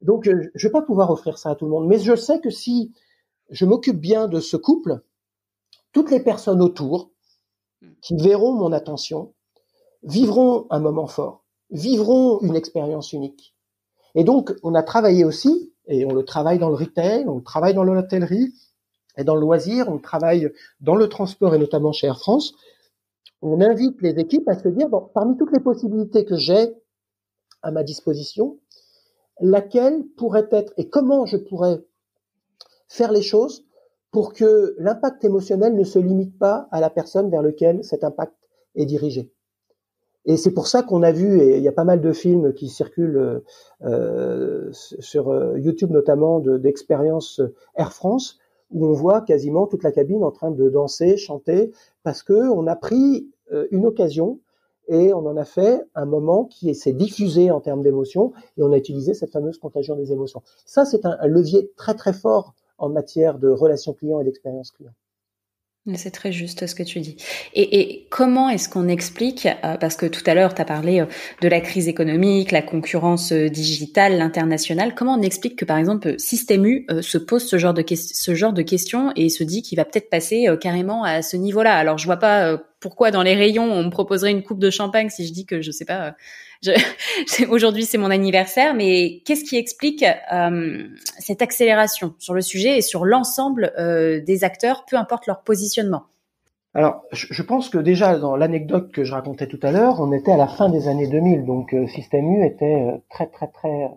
[0.00, 1.88] donc je vais pas pouvoir offrir ça à tout le monde.
[1.88, 2.92] Mais je sais que si
[3.50, 5.00] je m'occupe bien de ce couple,
[5.92, 7.10] toutes les personnes autour
[8.00, 9.34] qui verront mon attention
[10.02, 13.54] vivront un moment fort, vivront une expérience unique.
[14.14, 17.42] Et donc, on a travaillé aussi, et on le travaille dans le retail, on le
[17.42, 18.52] travaille dans l'hôtellerie
[19.16, 22.54] et dans le loisir, on travaille dans le transport et notamment chez Air France.
[23.42, 26.74] On invite les équipes à se dire, parmi toutes les possibilités que j'ai
[27.62, 28.58] à ma disposition,
[29.40, 31.82] laquelle pourrait être et comment je pourrais
[32.88, 33.64] faire les choses
[34.10, 38.34] pour que l'impact émotionnel ne se limite pas à la personne vers laquelle cet impact
[38.74, 39.32] est dirigé.
[40.26, 42.52] Et c'est pour ça qu'on a vu, et il y a pas mal de films
[42.52, 43.42] qui circulent
[43.82, 47.40] euh, sur euh, YouTube notamment d'expériences
[47.74, 48.38] Air France,
[48.70, 52.66] où on voit quasiment toute la cabine en train de danser, chanter, parce que on
[52.66, 54.38] a pris euh, une occasion
[54.88, 58.72] et on en a fait un moment qui s'est diffusé en termes d'émotions et on
[58.72, 60.42] a utilisé cette fameuse contagion des émotions.
[60.66, 64.70] Ça, c'est un, un levier très très fort en matière de relations clients et d'expérience
[64.70, 64.92] client.
[65.94, 67.16] C'est très juste ce que tu dis.
[67.54, 71.06] Et, comment est-ce qu'on explique, euh, parce que tout à l'heure tu as parlé euh,
[71.40, 76.18] de la crise économique, la concurrence euh, digitale, l'international, comment on explique que par exemple
[76.18, 79.76] Système U se pose ce genre de, ce genre de questions et se dit qu'il
[79.76, 81.74] va peut-être passer carrément à ce niveau-là?
[81.74, 85.08] Alors je vois pas pourquoi dans les rayons on me proposerait une coupe de champagne
[85.08, 86.14] si je dis que je sais pas
[87.48, 92.82] aujourd'hui c'est mon anniversaire, mais qu'est-ce qui explique euh, cette accélération sur le sujet et
[92.82, 96.04] sur l'ensemble euh, des acteurs, peu importe leur positionnement?
[96.72, 100.30] Alors, je pense que déjà dans l'anecdote que je racontais tout à l'heure, on était
[100.30, 103.88] à la fin des années 2000, donc euh, Système U était très très très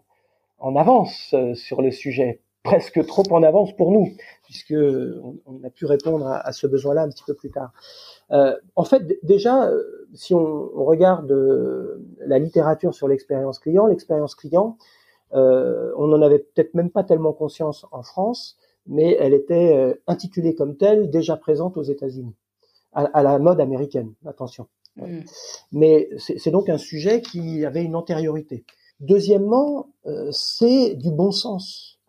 [0.58, 5.86] en avance sur le sujet, presque trop en avance pour nous, puisque on, a pu
[5.86, 7.72] répondre à, ce besoin-là un petit peu plus tard.
[8.30, 9.70] En fait, déjà,
[10.14, 14.78] si on, regarde euh, la littérature sur l'expérience client, l'expérience client,
[15.34, 19.94] euh, on n'en avait peut-être même pas tellement conscience en France, mais elle était euh,
[20.08, 22.36] intitulée comme telle, déjà présente aux États-Unis,
[22.94, 24.68] à, la mode américaine, attention.
[24.98, 25.22] Mm.
[25.72, 28.64] Mais c'est donc un sujet qui avait une antériorité.
[29.00, 29.90] Deuxièmement,
[30.32, 32.00] c'est du bon sens.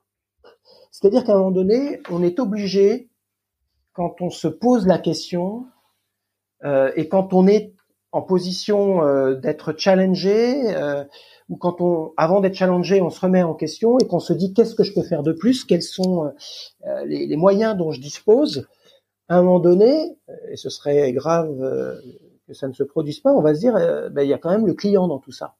[0.90, 3.08] C'est-à-dire qu'à un moment donné, on est obligé,
[3.94, 5.64] quand on se pose la question,
[6.64, 7.74] et quand on est
[8.14, 11.02] en position euh, d'être challengé euh,
[11.48, 14.54] ou quand on, avant d'être challengé, on se remet en question et qu'on se dit
[14.54, 16.32] qu'est-ce que je peux faire de plus, quels sont
[16.86, 18.68] euh, les, les, moyens dont je dispose?
[19.28, 20.16] À un moment donné,
[20.50, 21.58] et ce serait grave
[22.46, 23.72] que ça ne se produise pas, on va se dire
[24.12, 25.56] ben, il y a quand même le client dans tout ça.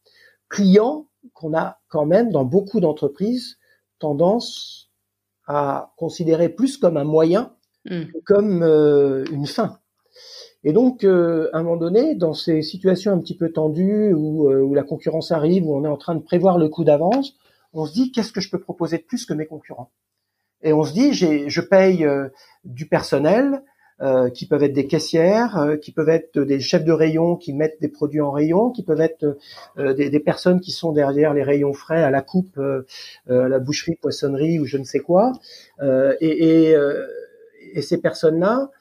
[0.50, 3.56] Client qu'on a quand même dans beaucoup d'entreprises
[3.98, 4.90] tendance
[5.46, 7.54] à considérer plus comme un moyen
[7.86, 8.04] mmh.
[8.04, 8.62] que comme
[9.32, 9.78] une fin.
[10.64, 14.50] Et donc, euh, à un moment donné, dans ces situations un petit peu tendues où,
[14.50, 17.37] euh, où, la concurrence arrive, où on est en train de prévoir le coup d'avance,
[17.74, 19.90] on se dit qu'est-ce que je peux proposer de plus que mes concurrents?
[20.62, 22.29] Et on se dit, je paye euh,
[22.64, 23.62] du personnel,
[24.35, 27.88] qui peuvent être des caissières, qui peuvent être des chefs de rayon qui mettent des
[27.88, 29.38] produits en rayon, qui peuvent être
[29.79, 33.94] des, des, personnes qui sont derrière les rayons frais à la coupe, à la boucherie,
[33.94, 35.33] poissonnerie ou je ne sais quoi.
[35.81, 36.77] et, et,
[37.72, 38.72] et ces personnes-là, euh,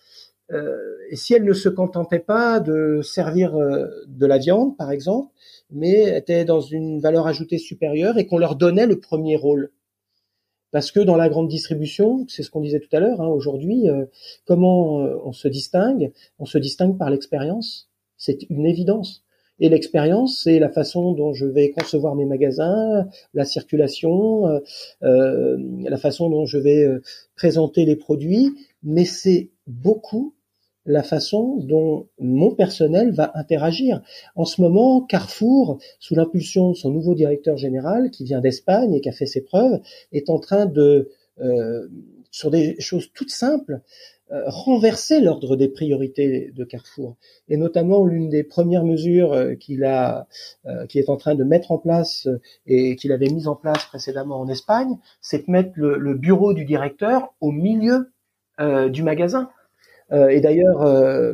[1.13, 5.31] et si elles ne se contentaient pas de servir euh, de la viande, par exemple,
[5.69, 9.71] mais étaient dans une valeur ajoutée supérieure et qu'on leur donnait le premier rôle.
[10.71, 13.87] Parce que dans la grande distribution, c'est ce qu'on disait tout à l'heure, hein, aujourd'hui,
[13.89, 14.05] euh,
[14.45, 16.11] comment on se distingue?
[16.39, 17.89] On se distingue par l'expérience.
[18.17, 19.23] C'est une évidence.
[19.59, 24.47] Et l'expérience, c'est la façon dont je vais concevoir mes magasins, la circulation,
[25.03, 26.87] euh, la façon dont je vais
[27.35, 30.33] présenter les produits, mais c'est beaucoup
[30.85, 34.01] la façon dont mon personnel va interagir.
[34.35, 39.01] En ce moment, Carrefour, sous l'impulsion de son nouveau directeur général, qui vient d'Espagne et
[39.01, 39.79] qui a fait ses preuves,
[40.11, 41.87] est en train de, euh,
[42.31, 43.81] sur des choses toutes simples,
[44.31, 47.15] euh, renverser l'ordre des priorités de Carrefour.
[47.47, 50.27] Et notamment, l'une des premières mesures euh, qu'il a,
[50.89, 52.27] qui est en train de mettre en place
[52.65, 56.65] et qu'il avait mise en place précédemment en Espagne, c'est de mettre le, bureau du
[56.65, 58.12] directeur au milieu
[58.59, 59.49] du magasin.
[60.11, 61.33] Euh, et d'ailleurs, euh,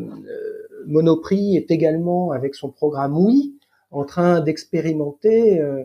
[0.86, 3.56] Monoprix est également avec son programme Oui
[3.92, 5.84] en train d'expérimenter euh,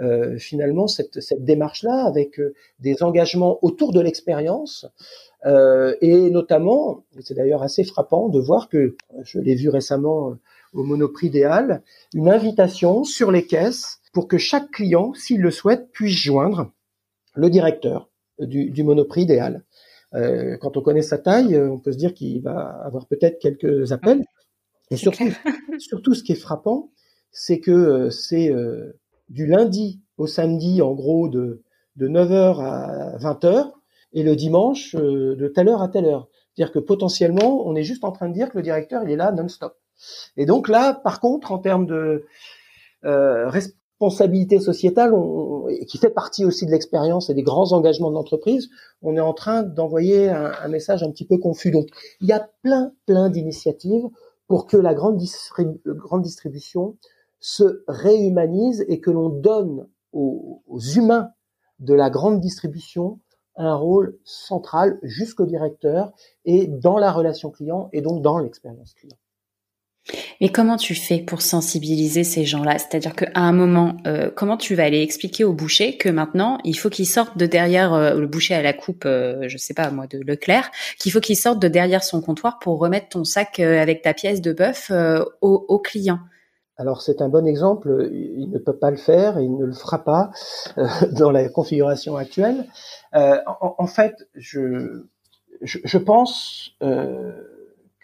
[0.00, 4.86] euh, finalement cette, cette démarche-là avec euh, des engagements autour de l'expérience.
[5.46, 10.36] Euh, et notamment, c'est d'ailleurs assez frappant de voir que je l'ai vu récemment
[10.72, 11.48] au Monoprix des
[12.14, 16.72] une invitation sur les caisses pour que chaque client, s'il le souhaite, puisse joindre
[17.36, 18.08] le directeur
[18.40, 19.38] du, du Monoprix des
[20.14, 23.92] Euh, quand on connaît sa taille, on peut se dire qu'il va avoir peut-être quelques
[23.92, 24.24] appels.
[24.90, 25.24] Et surtout,
[25.78, 26.90] surtout, ce qui est frappant,
[27.30, 28.52] c'est que c'est
[29.28, 31.62] du lundi au samedi, en gros, de,
[31.96, 33.72] de 9h à 20h,
[34.12, 36.28] et le dimanche, euh, de telle heure à telle heure.
[36.54, 39.16] C'est-à-dire que potentiellement, on est juste en train de dire que le directeur, il est
[39.16, 39.76] là non-stop.
[40.36, 42.24] Et donc là, par contre, en termes de
[43.04, 43.50] euh,
[44.00, 48.68] responsabilité sociétale, on, qui fait partie aussi de l'expérience et des grands engagements de l'entreprise,
[49.02, 51.70] on est en train d'envoyer un, un, message un petit peu confus.
[51.70, 51.88] Donc,
[52.20, 54.08] il y a plein, plein d'initiatives
[54.46, 55.20] pour que la grande,
[55.86, 56.96] grande distribution
[57.40, 60.62] se réhumanise et que l'on donne aux,
[60.96, 61.30] humains
[61.78, 63.20] de la grande distribution
[63.56, 66.12] un rôle central jusqu'au directeur
[66.44, 69.16] et dans la relation client et donc dans l'expérience client.
[70.40, 72.78] Mais comment tu fais pour sensibiliser ces gens-là?
[72.78, 76.74] C'est-à-dire qu'à un moment, euh, comment tu vas aller expliquer au boucher que maintenant, il
[76.74, 79.90] faut qu'il sorte de derrière euh, le boucher à la coupe, euh, je sais pas
[79.90, 83.60] moi, de Leclerc, qu'il faut qu'il sorte de derrière son comptoir pour remettre ton sac
[83.60, 84.92] avec ta pièce de bœuf
[85.40, 86.18] au, au client?
[86.76, 90.02] Alors c'est un bon exemple, il ne peut pas le faire il ne le fera
[90.02, 90.30] pas
[90.78, 92.66] euh, dans la configuration actuelle.
[93.14, 95.04] Euh, en, fait, je,
[95.62, 97.32] je, pense euh,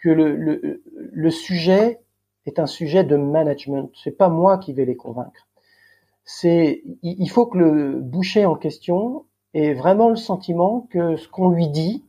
[0.01, 2.01] que le, sujet
[2.45, 3.91] est un sujet de management.
[4.03, 5.47] C'est pas moi qui vais les convaincre.
[6.23, 11.49] C'est il faut que le boucher en question ait vraiment le sentiment que ce qu'on
[11.49, 12.03] lui dit,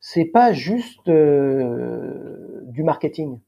[0.00, 3.38] c'est pas juste du marketing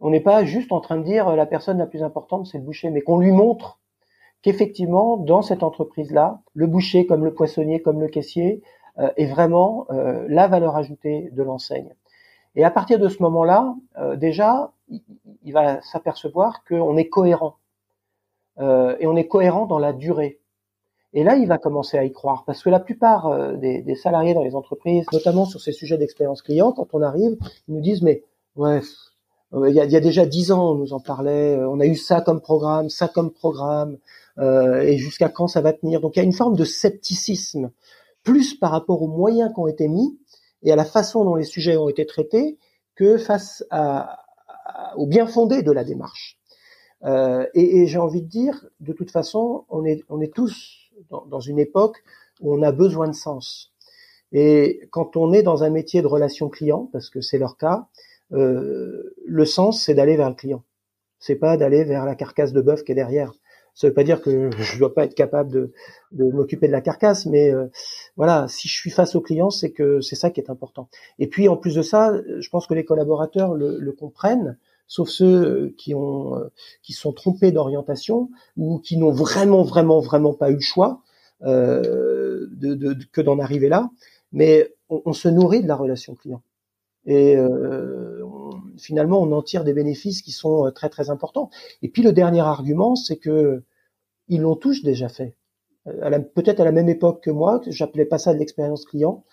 [0.00, 2.58] on n'est pas juste en train de dire euh, la personne la plus importante, c'est
[2.58, 3.78] le boucher, mais qu'on lui montre
[4.42, 8.62] qu'effectivement, dans cette entreprise-là, le boucher, comme le poissonnier, comme le caissier,
[8.98, 11.94] euh, est vraiment euh, la valeur ajoutée de l'enseigne.
[12.56, 13.74] Et à partir de ce moment-là,
[14.16, 17.56] déjà, il, va s'apercevoir qu'on est cohérent.
[18.58, 20.40] et on est cohérent dans la durée.
[21.12, 24.34] Et là, il va commencer à y croire, parce que la plupart des, des salariés
[24.34, 27.36] dans les entreprises, notamment sur ces sujets d'expérience client, quand on arrive,
[27.68, 28.24] ils nous disent, mais
[28.56, 28.80] ouais,
[29.54, 31.56] euh, il y, a, il y a, déjà dix ans, on nous en parlait.
[31.56, 33.98] Euh, on a eu ça comme programme, ça comme programme,
[34.38, 36.00] euh, et jusqu'à quand ça va tenir.
[36.00, 37.70] Donc il y a une forme de scepticisme,
[38.22, 40.18] plus par rapport aux moyens qui ont été mis
[40.62, 42.58] et à la façon dont les sujets ont été traités,
[42.94, 43.64] que face
[44.96, 46.38] au bien fondé de la démarche.
[47.04, 51.58] Euh, et, j'ai envie de dire, de toute façon, on est, tous dans, dans une
[51.58, 52.02] époque
[52.40, 53.72] où on a besoin de sens.
[54.32, 57.88] Et quand on est dans un métier de relation client, parce que c'est leur cas,
[58.32, 60.62] euh, le sens, c'est d'aller vers le client.
[61.18, 63.32] C'est pas d'aller vers la carcasse de bœuf qui est derrière.
[63.80, 65.72] Ça veut pas dire que je dois pas être capable de,
[66.12, 67.68] de m'occuper de la carcasse, mais euh,
[68.14, 70.90] voilà, si je suis face au client, c'est que c'est ça qui est important.
[71.18, 75.08] Et puis en plus de ça, je pense que les collaborateurs le, le comprennent, sauf
[75.08, 80.50] ceux qui ont euh, qui sont trompés d'orientation ou qui n'ont vraiment vraiment vraiment pas
[80.50, 81.00] eu le choix
[81.44, 83.88] euh, de, de, que d'en arriver là.
[84.32, 86.42] Mais on, on, se nourrit de la relation client
[87.06, 88.22] et euh,
[88.76, 91.50] finalement on en tire des bénéfices qui sont euh, très très importants.
[91.82, 93.62] Et puis le dernier argument, c'est que
[94.30, 95.36] ils l'ont tous déjà fait.
[95.86, 99.24] Euh, peut-être à la même époque que moi, j'appelais pas ça de l'expérience client,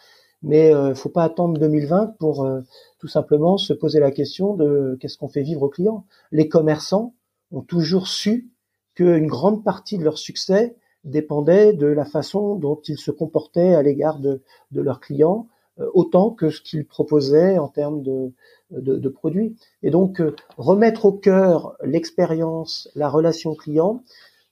[0.42, 2.62] mais euh, faut pas attendre 2020 pour euh,
[3.00, 6.06] tout simplement se poser la question de qu'est-ce qu'on fait vivre aux clients.
[6.32, 7.16] Les commerçants
[7.52, 8.52] ont toujours su
[8.96, 13.82] qu'une grande partie de leur succès dépendait de la façon dont ils se comportaient à
[13.82, 15.48] l'égard de, de leurs clients,
[15.80, 18.34] euh, autant que ce qu'ils proposaient en termes de,
[18.72, 19.56] de, de, produits.
[19.84, 24.04] Et donc, euh, remettre au cœur l'expérience, la relation client,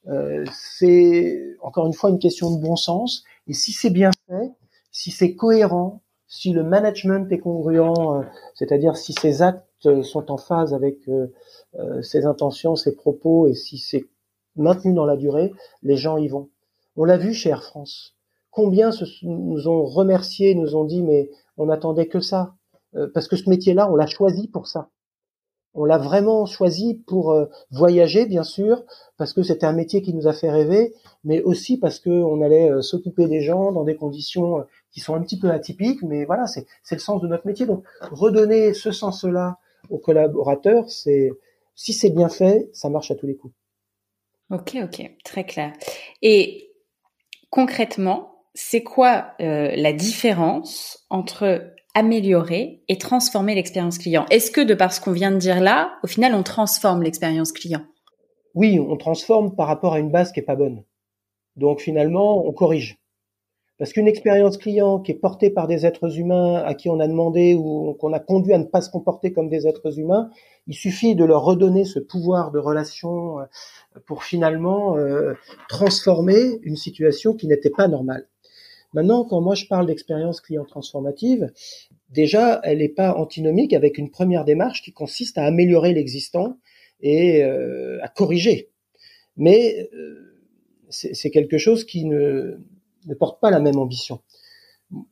[0.07, 3.23] euh, c'est encore une fois une question de bon sens.
[3.47, 4.51] Et si c'est bien fait,
[4.91, 8.23] si c'est cohérent, si le management est congruent,
[8.55, 9.63] c'est-à-dire si ces actes
[10.03, 10.97] sont en phase avec
[12.01, 14.05] ses intentions, ses propos, et si c'est
[14.55, 16.49] maintenu dans la durée, les gens y vont.
[16.95, 18.15] On l'a vu chez Air France
[18.55, 18.89] combien
[19.23, 22.55] nous ont remerciés, nous ont dit mais on n'attendait que ça,
[22.95, 24.89] euh, parce que ce métier-là, on l'a choisi pour ça.
[25.75, 28.83] On l'a vraiment choisi pour euh, voyager, bien sûr,
[29.17, 32.41] parce que c'était un métier qui nous a fait rêver, mais aussi parce que on
[32.41, 36.25] allait euh, s'occuper des gens dans des conditions qui sont un petit peu atypiques, mais
[36.25, 37.65] voilà, c'est le sens de notre métier.
[37.65, 39.59] Donc redonner ce sens-là
[39.89, 41.31] aux collaborateurs, c'est
[41.75, 43.53] si c'est bien fait, ça marche à tous les coups.
[44.49, 45.73] Ok, ok, très clair.
[46.21, 46.71] Et
[47.49, 54.75] concrètement, c'est quoi euh, la différence entre améliorer et transformer l'expérience client Est-ce que de
[54.75, 57.81] par ce qu'on vient de dire là, au final, on transforme l'expérience client?
[58.53, 60.83] Oui, on transforme par rapport à une base qui est pas bonne.
[61.55, 62.99] Donc finalement, on corrige.
[63.77, 67.07] Parce qu'une expérience client qui est portée par des êtres humains à qui on a
[67.07, 70.29] demandé ou qu'on a conduit à ne pas se comporter comme des êtres humains,
[70.67, 73.43] il suffit de leur redonner ce pouvoir de relation euh,
[74.05, 75.33] pour finalement euh,
[75.67, 78.27] transformer une situation qui n'était pas normale.
[78.95, 81.51] Maintenant, quand moi je parle d'expérience client transformative,
[82.09, 86.57] déjà, elle n'est pas antinomique avec une première démarche qui consiste à améliorer l'existant
[87.01, 88.71] et euh, à corriger.
[89.37, 89.89] Mais
[90.89, 92.57] c'est quelque chose qui ne
[93.07, 94.21] ne portent pas la même ambition.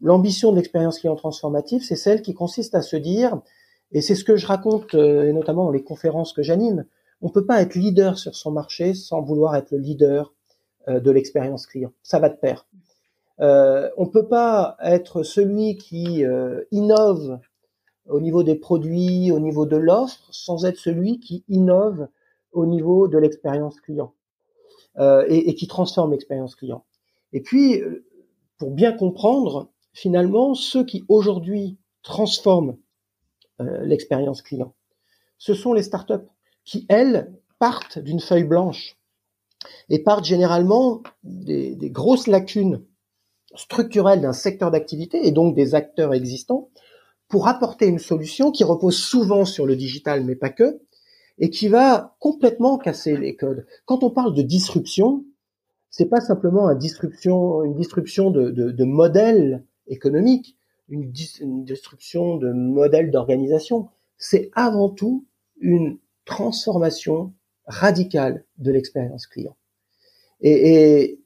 [0.01, 3.41] L'ambition de l'expérience client transformative, c'est celle qui consiste à se dire,
[3.91, 6.85] et c'est ce que je raconte, euh, et notamment dans les conférences que j'anime,
[7.21, 10.33] on peut pas être leader sur son marché sans vouloir être le leader
[10.87, 11.91] euh, de l'expérience client.
[12.03, 12.67] Ça va de pair.
[13.39, 17.39] Euh, on peut pas être celui qui euh, innove
[18.07, 22.07] au niveau des produits, au niveau de l'offre, sans être celui qui innove
[22.51, 24.13] au niveau de l'expérience client
[24.97, 26.85] euh, et, qui transforme l'expérience client.
[27.31, 27.81] Et puis,
[28.57, 32.77] pour bien comprendre, finalement, ceux qui aujourd'hui transforment
[33.59, 34.75] l'expérience client,
[35.39, 36.27] ce sont les startups
[36.65, 38.97] qui, elles, partent d'une feuille blanche
[39.89, 42.83] et partent généralement des, des grosses lacunes
[43.55, 46.69] structurelles d'un secteur d'activité et donc des acteurs existants
[47.27, 50.81] pour apporter une solution qui repose souvent sur le digital, mais pas que,
[51.39, 53.65] et qui va complètement casser les codes.
[53.85, 55.25] Quand on parle de disruption,
[55.89, 60.57] c'est pas simplement une disruption, de, modèles économiques,
[60.89, 63.89] une, disruption de modèles d'organisation.
[64.17, 65.25] C'est avant tout
[65.59, 67.33] une transformation
[67.65, 69.55] radicale de l'expérience client.
[70.41, 71.19] Et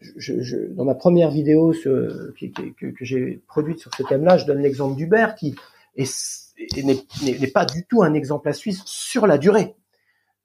[0.00, 2.34] je, je, dans ma première vidéo que,
[2.78, 5.54] que, j'ai produite sur ce thème-là, je donne l'exemple d'Uber qui
[5.96, 9.74] n'est pas du tout un exemple à suivre sur la durée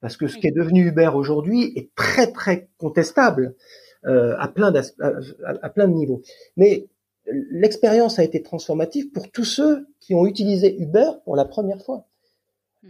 [0.05, 3.55] parce que ce qui est devenu Uber aujourd'hui est très très contestable
[4.05, 4.81] euh, à plein à,
[5.63, 6.21] à, plein de niveaux.
[6.57, 6.87] Mais
[7.49, 12.05] l'expérience a été transformative pour tous ceux qui ont utilisé Uber pour la première fois.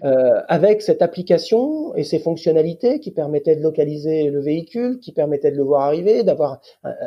[0.04, 5.52] Euh, avec cette application et ses fonctionnalités qui permettaient de localiser le véhicule, qui permettaient
[5.52, 6.60] de le voir arriver, d'avoir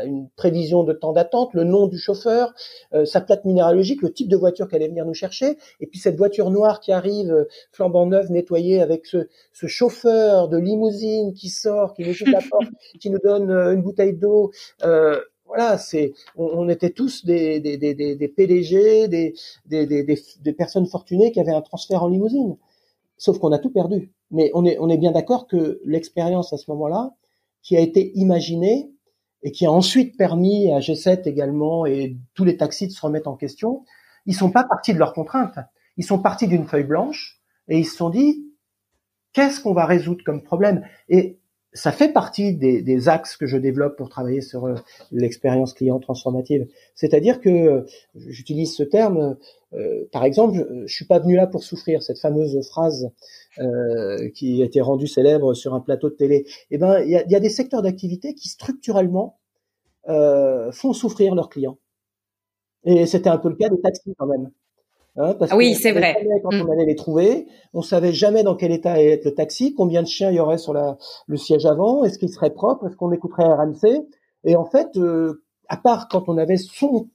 [0.05, 2.55] une prévision de temps d'attente, le nom du chauffeur,
[2.95, 5.99] euh, sa plate minéralogique, le type de voiture qu'elle allait venir nous chercher, et puis
[5.99, 11.34] cette voiture noire qui arrive euh, flambant neuve, nettoyée, avec ce, ce, chauffeur de limousine
[11.34, 12.68] qui sort, qui nous ouvre la porte,
[13.01, 14.51] qui nous donne une bouteille d'eau.
[14.84, 19.34] Euh, voilà, c'est, on, on, était tous des, des, des, des PDG, des,
[19.66, 22.57] des, des, personnes fortunées qui avaient un transfert en limousine.
[23.18, 24.12] Sauf qu'on a tout perdu.
[24.30, 27.14] Mais on est, on est bien d'accord que l'expérience à ce moment-là,
[27.62, 28.90] qui a été imaginée
[29.42, 33.28] et qui a ensuite permis à G7 également et tous les taxis de se remettre
[33.28, 33.84] en question,
[34.26, 35.58] ils sont pas partis de leurs contraintes.
[35.96, 38.44] Ils sont partis d'une feuille blanche et ils se sont dit
[39.32, 40.84] qu'est-ce qu'on va résoudre comme problème?
[41.72, 44.74] Ça fait partie des, axes que je développe pour travailler sur euh,
[45.12, 46.66] l'expérience client transformative.
[46.94, 49.36] C'est-à-dire que euh, j'utilise ce terme,
[49.74, 52.02] euh, par exemple, je suis pas venu là pour souffrir.
[52.02, 53.10] Cette fameuse phrase
[54.34, 56.46] qui a été rendue célèbre sur un plateau de télé.
[56.70, 59.38] Eh ben, il y a, y a, des secteurs d'activité qui structurellement
[60.06, 61.78] font souffrir leurs clients.
[62.84, 64.50] Et c'était un peu le cas des taxis quand même.
[65.18, 66.16] Hein, parce oui, c'est vrai.
[66.42, 66.62] Quand mm.
[66.66, 70.02] on allait les trouver, on savait jamais dans quel état allait être le taxi, combien
[70.02, 70.96] de chiens il y aurait sur la,
[71.26, 74.06] le siège avant, est-ce qu'il serait propre, est-ce qu'on écouterait RMC.
[74.44, 77.08] Et en fait, euh, à part quand on avait son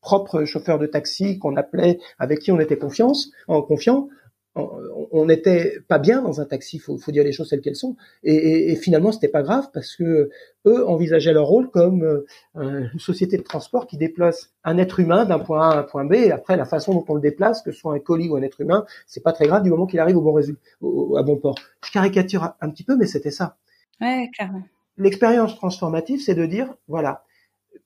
[0.00, 4.08] propre chauffeur de taxi qu'on appelait, avec qui on était confiance, en confiant,
[4.56, 7.96] on n'était pas bien dans un taxi, faut, faut dire les choses telles qu'elles sont.
[8.24, 10.28] Et, et, et finalement, c'était pas grave parce que
[10.66, 15.24] eux envisageaient leur rôle comme euh, une société de transport qui déplace un être humain
[15.24, 16.14] d'un point A à un point B.
[16.14, 18.42] Et après, la façon dont on le déplace, que ce soit un colis ou un
[18.42, 21.36] être humain, c'est pas très grave du moment qu'il arrive au bon résultat, à bon
[21.36, 21.54] port.
[21.84, 23.56] Je caricature un petit peu, mais c'était ça.
[24.00, 24.62] Ouais, clairement.
[24.96, 27.24] L'expérience transformative, c'est de dire, voilà,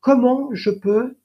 [0.01, 1.17] comment je peux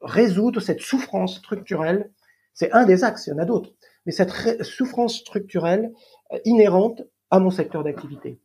[0.00, 2.10] résoudre cette souffrance structurelle?
[2.54, 3.72] C'est un des axes, il y en a d'autres
[4.10, 5.92] cette souffrance structurelle
[6.32, 8.38] euh, inhérente à mon secteur d'activité.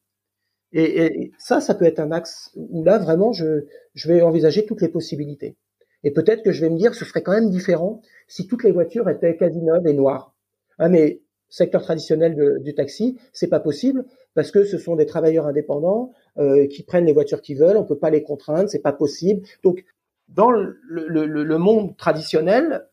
[0.73, 3.63] Et, ça, ça peut être un axe où là, vraiment, je,
[4.05, 5.55] vais envisager toutes les possibilités.
[6.03, 8.71] Et peut-être que je vais me dire ce serait quand même différent si toutes les
[8.71, 10.35] voitures étaient quasi neuves et noires.
[10.77, 15.47] Ah, mais secteur traditionnel du taxi, c'est pas possible parce que ce sont des travailleurs
[15.47, 17.77] indépendants euh, qui prennent les voitures qu'ils veulent.
[17.77, 19.47] On peut pas les contraindre, c'est pas possible.
[19.63, 19.85] Donc,
[20.27, 22.85] dans le monde traditionnel,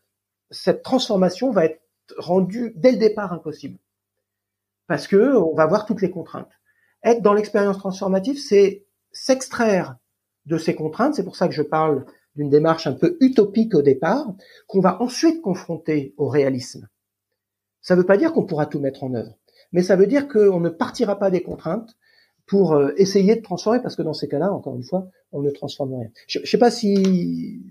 [0.51, 1.81] cette transformation va être
[2.17, 3.79] rendu dès le départ impossible.
[4.87, 6.51] Parce que on va voir toutes les contraintes.
[7.03, 9.97] Être dans l'expérience transformative, c'est s'extraire
[10.45, 11.15] de ces contraintes.
[11.15, 14.33] C'est pour ça que je parle d'une démarche un peu utopique au départ,
[14.67, 16.87] qu'on va ensuite confronter au réalisme.
[17.81, 19.37] Ça ne veut pas dire qu'on pourra tout mettre en œuvre,
[19.71, 21.95] mais ça veut dire qu'on ne partira pas des contraintes
[22.47, 25.93] pour essayer de transformer, parce que dans ces cas-là, encore une fois, on ne transforme
[25.93, 26.09] rien.
[26.27, 27.61] Je ne sais pas si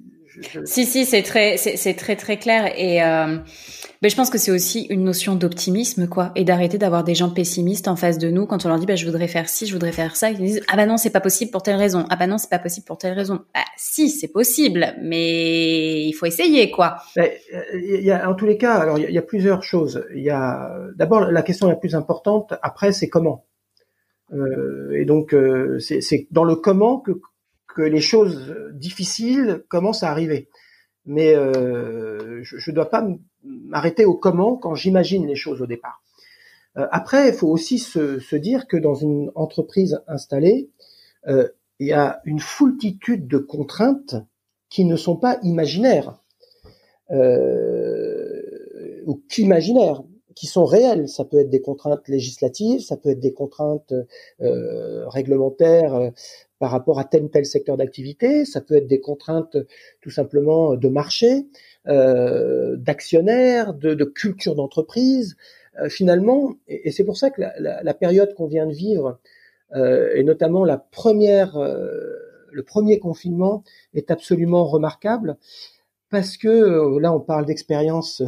[0.64, 2.72] si, si, c'est très, c'est très, très clair.
[2.76, 3.38] Et euh,
[4.02, 7.30] ben, je pense que c'est aussi une notion d'optimisme, quoi, et d'arrêter d'avoir des gens
[7.30, 9.72] pessimistes en face de nous quand on leur dit, bah, je voudrais faire ci, je
[9.72, 10.30] voudrais faire ça.
[10.30, 12.04] Ils disent, ah bah non, c'est pas possible pour telle raison.
[12.10, 13.40] Ah bah non, c'est pas possible pour telle raison.
[13.54, 16.96] Ah, si, c'est possible, mais il faut essayer, quoi.
[17.14, 17.30] Ben,
[17.74, 20.04] il y a, en tous les cas, alors il y, a, plusieurs choses.
[20.14, 22.54] Il y a d'abord la question la plus importante.
[22.62, 23.44] Après, c'est comment.
[24.32, 27.12] Euh, et donc, euh, c'est dans le comment que
[27.74, 30.48] que les choses difficiles commencent à arriver.
[31.04, 33.06] Mais euh, je ne dois pas
[33.44, 36.02] m'arrêter au comment quand j'imagine les choses au départ.
[36.78, 40.70] Euh, après, il faut aussi se, dire que dans une entreprise installée,
[41.26, 41.48] euh,
[41.78, 44.14] il y a une foultitude de contraintes
[44.70, 46.18] qui ne sont pas imaginaires
[49.06, 50.02] ou qu'imaginaires
[50.34, 51.08] qui sont réelles.
[51.10, 53.92] Ça peut être des contraintes législatives, ça peut être des contraintes
[54.38, 56.12] réglementaires
[56.62, 59.56] par rapport à tel ou tel secteur d'activité, ça peut être des contraintes
[60.00, 61.48] tout simplement de marché,
[61.88, 65.36] euh, d'actionnaires, de, culture d'entreprise.
[65.80, 69.18] Euh, finalement, et, c'est pour ça que la période qu'on vient de vivre,
[69.74, 75.38] euh, et notamment la première, le premier confinement, est absolument remarquable
[76.10, 78.22] parce que là, on parle d'expérience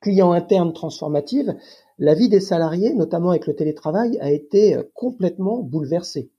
[0.00, 1.54] client interne transformative,
[1.98, 6.30] la vie des salariés, notamment avec le télétravail, a été complètement bouleversée.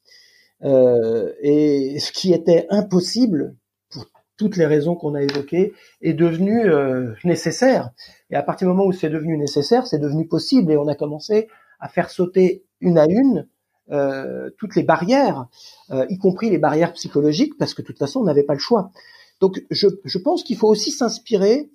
[0.63, 3.55] Euh, et ce qui était impossible,
[3.89, 4.05] pour
[4.37, 7.91] toutes les raisons qu'on a évoquées, est devenu euh, nécessaire.
[8.29, 10.95] Et à partir du moment où c'est devenu nécessaire, c'est devenu possible, et on a
[10.95, 11.47] commencé
[11.79, 13.47] à faire sauter une à une
[13.89, 15.47] euh, toutes les barrières,
[15.91, 18.59] euh, y compris les barrières psychologiques, parce que de toute façon, on n'avait pas le
[18.59, 18.91] choix.
[19.39, 21.69] Donc, je, je pense qu'il faut aussi s'inspirer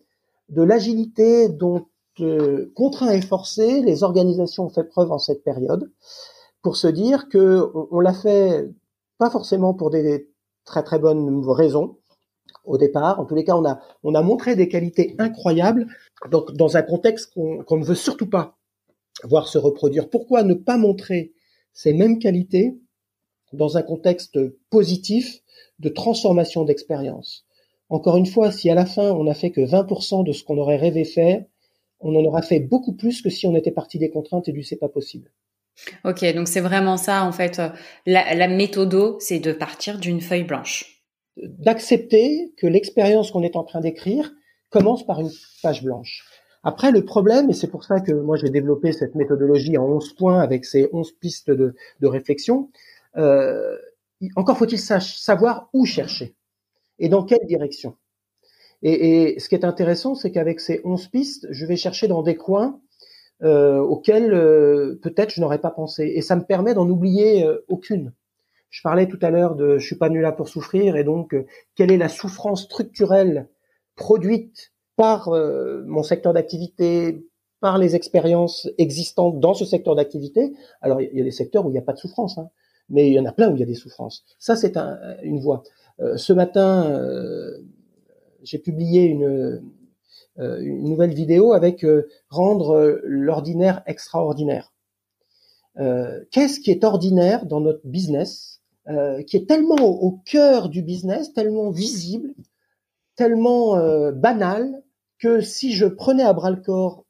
[0.51, 1.87] de l'agilité dont,
[2.21, 5.91] euh, contraint et forcé, les organisations ont fait preuve en cette période,
[6.63, 8.71] pour se dire que on, l'a fait
[9.19, 10.29] pas forcément pour des
[10.65, 11.99] très très bonnes raisons
[12.65, 13.21] au départ.
[13.21, 15.87] En tous les cas, on a on a montré des qualités incroyables
[16.31, 18.57] donc dans un contexte qu'on ne veut surtout pas
[19.25, 20.09] voir se reproduire.
[20.09, 21.33] Pourquoi ne pas montrer
[21.73, 22.79] ces mêmes qualités
[23.53, 24.39] dans un contexte
[24.71, 25.43] positif
[25.81, 27.45] de transformation d'expérience?
[27.89, 30.59] Encore une fois, si à la fin on n'a fait que 20% de ce qu'on
[30.59, 31.45] aurait rêvé faire,
[32.01, 34.63] on en aura fait beaucoup plus que si on était parti des contraintes et du
[34.63, 35.31] c'est pas possible.
[36.05, 37.61] Ok, donc c'est vraiment ça en fait.
[38.07, 41.03] La, la méthodo, c'est de partir d'une feuille blanche.
[41.37, 44.33] D'accepter que l'expérience qu'on est en train d'écrire
[44.71, 45.31] commence par une
[45.63, 46.25] page blanche.
[46.65, 50.15] Après, le problème, et c'est pour ça que moi j'ai développé cette méthodologie en 11
[50.15, 52.71] points avec ces 11 pistes de, réflexion,
[53.17, 53.77] euh,
[54.37, 56.37] encore faut-il savoir où chercher
[56.99, 57.97] et dans quelle direction.
[58.85, 62.35] Et ce qui est intéressant, c'est qu'avec ces 11 pistes, je vais chercher dans des
[62.35, 62.81] coins
[63.43, 66.13] euh, auxquels euh, peut-être je n'aurais pas pensé.
[66.15, 68.13] Et ça me permet d'en oublier euh, aucune.
[68.71, 71.35] Je parlais tout à l'heure de je suis pas venu là pour souffrir et donc
[71.35, 73.49] euh, quelle est la souffrance structurelle
[73.97, 77.27] produite par mon secteur d'activité,
[77.61, 80.53] par les expériences existantes dans ce secteur d'activité?
[80.81, 82.49] Alors il y a des secteurs où il n'y a pas de souffrance, hein,
[82.89, 84.25] mais il y en a plein où il y a des souffrances.
[84.39, 85.63] Ça c'est un, une voie.
[86.01, 87.59] Euh, ce matin, euh,
[88.43, 89.61] j'ai publié une, euh,
[90.39, 91.85] une, nouvelle vidéo avec
[92.29, 94.73] rendre l'ordinaire extraordinaire.
[95.77, 98.61] Qu'est-ce qui est ordinaire dans notre business,
[99.27, 102.35] qui est tellement au, cœur du business, tellement visible,
[103.17, 103.77] tellement
[104.13, 104.83] banal,
[105.19, 107.05] que si je prenais à bras le corps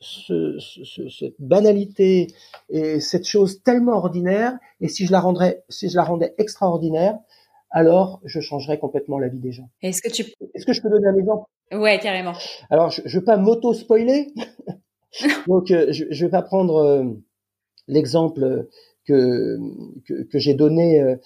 [0.00, 2.28] ce, ce, cette banalité
[2.70, 7.18] et cette chose tellement ordinaire, et si je la rendrais, si je la rendais extraordinaire,
[7.70, 9.70] alors je changerai complètement la vie des gens.
[9.82, 10.22] Est-ce que tu
[10.54, 11.48] Est-ce que je peux donner un exemple?
[11.72, 12.32] Ouais, carrément.
[12.68, 14.32] Alors je, je veux pas m'auto spoiler,
[15.46, 17.04] donc euh, je, je vais pas prendre euh,
[17.86, 18.66] l'exemple
[19.06, 19.58] que
[20.06, 21.16] que, que j'ai donné euh,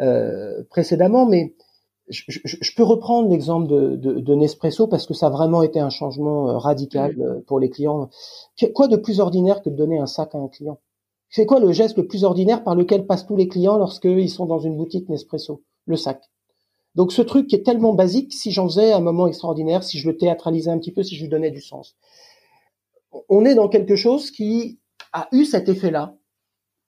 [0.00, 1.54] euh précédemment, mais
[2.08, 5.80] je, je, peux reprendre l'exemple de, de, de, Nespresso parce que ça a vraiment été
[5.80, 8.10] un changement radical pour les clients.
[8.74, 10.78] Quoi de plus ordinaire que de donner un sac à un client?
[11.30, 14.44] C'est quoi le geste le plus ordinaire par lequel passent tous les clients lorsqu'ils sont
[14.44, 15.62] dans une boutique Nespresso?
[15.86, 16.22] Le sac.
[16.94, 20.08] Donc ce truc qui est tellement basique, si j'en faisais un moment extraordinaire, si je
[20.08, 21.96] le théâtralisais un petit peu, si je lui donnais du sens.
[23.28, 24.78] On est dans quelque chose qui
[25.12, 26.14] a eu cet effet-là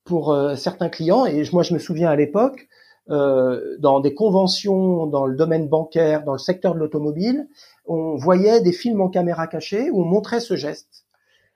[0.03, 2.67] pour euh, certains clients, et moi je me souviens à l'époque,
[3.09, 7.47] euh, dans des conventions dans le domaine bancaire, dans le secteur de l'automobile,
[7.85, 11.05] on voyait des films en caméra cachée où on montrait ce geste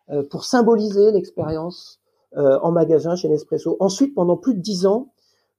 [0.09, 1.99] euh, pour symboliser l'expérience
[2.35, 3.75] en magasin chez Nespresso.
[3.79, 5.07] Ensuite, pendant plus de dix ans,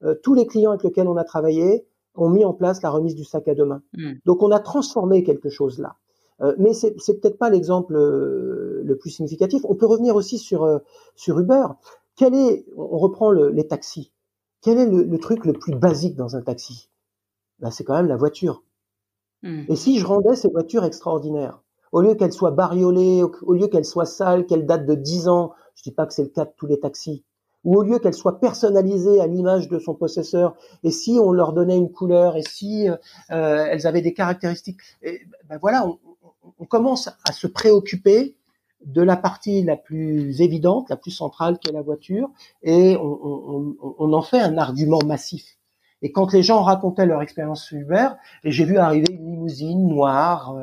[0.02, 3.14] euh, tous les clients avec lesquels on a travaillé ont mis en place la remise
[3.14, 3.82] du sac à deux mains.
[3.94, 4.14] Hmm.
[4.24, 5.96] Donc on a transformé quelque chose là.
[6.40, 9.62] Euh, mais c'est, c'est peut-être pas l'exemple euh, le plus significatif.
[9.68, 10.80] On peut revenir aussi sur
[11.14, 11.66] sur Uber.
[12.16, 14.12] Quel est On reprend le, les taxis.
[14.62, 16.90] quel est le, truc le plus basique dans un taxi?
[17.60, 18.62] Ben, C'est quand même la voiture.
[19.42, 19.64] Hmm.
[19.68, 23.84] Et si je rendais ces voitures extraordinaires, au lieu qu'elles soient bariolées, au, lieu qu'elles
[23.84, 26.52] soient sales, qu'elles datent de 10 ans, je dis pas que c'est le cas de
[26.56, 27.24] tous les taxis,
[27.64, 31.52] ou au lieu qu'elles soient personnalisées à l'image de son possesseur, et si on leur
[31.52, 32.96] donnait une couleur, et si euh,
[33.70, 35.98] elles avaient des caractéristiques, ben voilà, on,
[36.58, 38.36] on, commence à se préoccuper
[38.84, 42.30] de la partie la plus évidente, la plus centrale qu'est la voiture,
[42.62, 45.58] et on, on, en fait un argument massif.
[46.02, 48.08] Et quand les gens racontaient leur expérience Uber,
[48.42, 50.56] et j'ai vu arriver une limousine noire,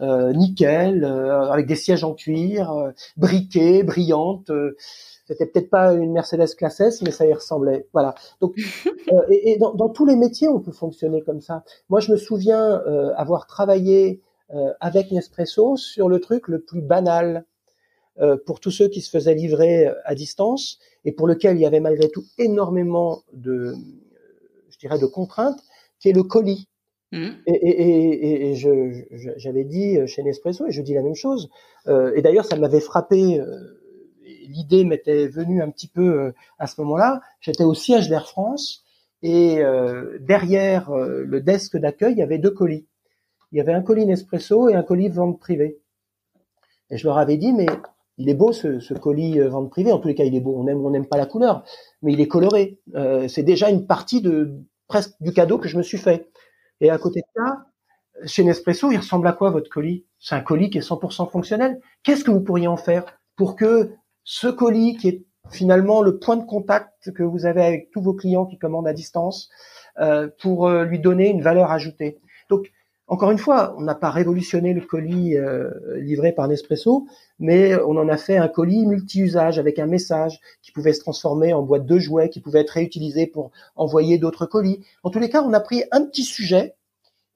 [0.00, 4.50] euh, euh nickel, euh, avec des sièges en cuir, euh, briquée, brillante.
[5.32, 7.86] C'était peut-être pas une Mercedes classe S, mais ça y ressemblait.
[7.92, 8.14] Voilà.
[8.40, 8.54] Donc,
[9.30, 11.64] et, et dans, dans, tous les métiers, on peut fonctionner comme ça.
[11.88, 12.82] Moi, je me souviens
[13.16, 14.20] avoir travaillé
[14.80, 17.46] avec Nespresso sur le truc le plus banal
[18.20, 21.62] euh, pour tous ceux qui se faisaient livrer euh, à distance et pour lequel il
[21.62, 23.74] y avait malgré tout énormément de,
[24.68, 25.58] je dirais, de contraintes,
[25.98, 26.68] qui est le colis.
[27.12, 27.28] Mmh.
[27.46, 29.04] Et, et, et, je,
[29.38, 31.48] j'avais dit chez Nespresso, et je dis la même chose.
[31.86, 33.40] Euh, et d'ailleurs, ça m'avait frappé.
[34.42, 37.20] L'idée m'était venue un petit peu à ce moment-là.
[37.40, 38.84] J'étais au siège d'Air France,
[39.22, 39.62] et
[40.20, 42.86] derrière le desk d'accueil, il y avait deux colis.
[43.52, 45.80] Il y avait un colis Nespresso et un colis vente privée.
[46.90, 47.66] Et je leur avais dit, mais
[48.18, 49.92] il est beau ce, colis euh, vente privée.
[49.92, 50.54] En tous les cas, il est beau.
[50.56, 51.64] On n'aime pas la couleur,
[52.02, 52.78] mais il est coloré.
[52.94, 56.30] Euh, c'est déjà une partie de presque du cadeau que je me suis fait.
[56.80, 57.66] Et à côté de ça,
[58.26, 60.04] chez Nespresso, il ressemble à quoi votre colis?
[60.18, 61.80] C'est un colis qui est 100% fonctionnel.
[62.02, 63.04] Qu'est-ce que vous pourriez en faire
[63.36, 63.92] pour que
[64.24, 68.14] ce colis, qui est finalement le point de contact que vous avez avec tous vos
[68.14, 69.50] clients qui commandent à distance,
[69.98, 72.18] euh, pour lui donner une valeur ajoutée.
[72.48, 72.70] Donc
[73.12, 77.06] encore une fois, on n'a pas révolutionné le colis euh, livré par Nespresso,
[77.38, 81.52] mais on en a fait un colis multi-usage avec un message qui pouvait se transformer
[81.52, 84.82] en boîte de jouets, qui pouvait être réutilisé pour envoyer d'autres colis.
[85.02, 86.74] En tous les cas, on a pris un petit sujet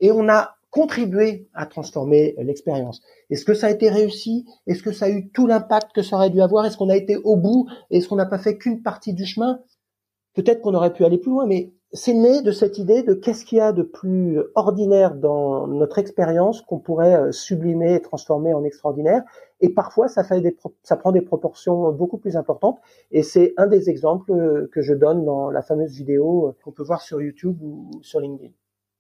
[0.01, 3.01] et on a contribué à transformer l'expérience.
[3.31, 4.45] Est-ce que ça a été réussi?
[4.67, 6.67] Est-ce que ça a eu tout l'impact que ça aurait dû avoir?
[6.67, 7.67] Est-ce qu'on a été au bout?
[7.91, 9.61] Est-ce qu'on n'a pas fait qu'une partie du chemin?
[10.35, 13.47] Peut-être qu'on aurait pu aller plus loin, mais c'est né de cette idée de qu'est-ce
[13.47, 18.53] qu'il y a de plus ordinaire dans notre expérience qu'on pourrait euh, sublimer et transformer
[18.53, 19.23] en extraordinaire.
[19.61, 22.79] Et parfois, ça, fait des, ça prend des proportions beaucoup plus importantes.
[23.13, 26.73] Et c'est un des exemples euh, que je donne dans la fameuse vidéo euh, qu'on
[26.73, 28.53] peut voir sur YouTube ou sur LinkedIn.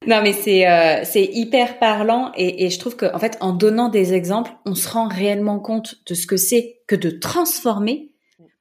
[0.04, 0.66] Non, mais c'est
[1.04, 4.74] c'est hyper parlant et, et je trouve que en fait, en donnant des exemples, on
[4.74, 8.10] se rend réellement compte de ce que c'est que de transformer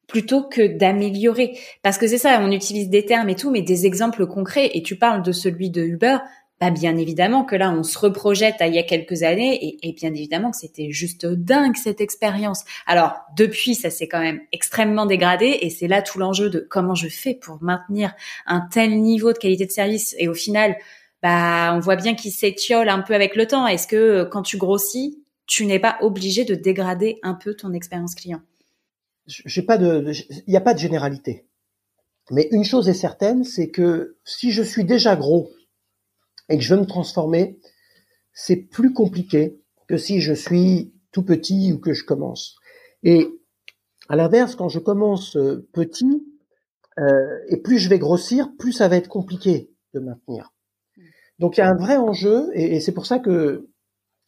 [0.07, 1.57] plutôt que d'améliorer.
[1.81, 4.71] Parce que c'est ça, on utilise des termes et tout, mais des exemples concrets.
[4.73, 6.17] Et tu parles de celui de Uber.
[6.61, 9.89] Bah bien évidemment que là, on se reprojette à il y a quelques années et,
[9.89, 12.63] et bien évidemment que c'était juste dingue cette expérience.
[12.87, 16.95] Alors depuis, ça s'est quand même extrêmement dégradé et c'est là tout l'enjeu de comment
[16.95, 18.13] je fais pour maintenir
[18.45, 20.15] un tel niveau de qualité de service.
[20.17, 20.77] Et au final,
[21.25, 23.65] bah on voit bien qu'il s'étiole un peu avec le temps.
[23.65, 28.13] Est-ce que quand tu grossis, tu n'es pas obligé de dégrader un peu ton expérience
[28.13, 28.41] client?
[29.25, 31.47] J'ai pas de, il n'y a pas de généralité.
[32.29, 35.49] Mais une chose est certaine, c'est que si je suis déjà gros
[36.47, 37.59] et que je veux me transformer,
[38.31, 42.55] c'est plus compliqué que si je suis tout petit ou que je commence.
[43.01, 43.27] Et
[44.09, 46.23] à l'inverse, quand je commence euh, petit,
[46.99, 50.51] euh, et plus je vais grossir, plus ça va être compliqué de maintenir.
[51.39, 53.67] Donc il y a un vrai enjeu, et c'est pour ça que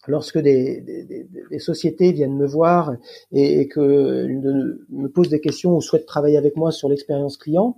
[0.08, 1.28] lorsque des,
[1.60, 2.94] sociétés viennent me voir
[3.32, 4.28] et, que
[4.90, 7.78] me posent des questions ou souhaitent travailler avec moi sur l'expérience client,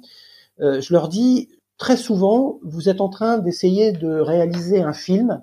[0.61, 5.41] euh, je leur dis très souvent, vous êtes en train d'essayer de réaliser un film,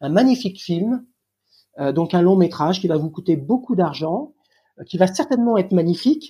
[0.00, 1.04] un magnifique film,
[1.78, 4.34] euh, donc un long métrage qui va vous coûter beaucoup d'argent,
[4.78, 6.28] euh, qui va certainement être magnifique,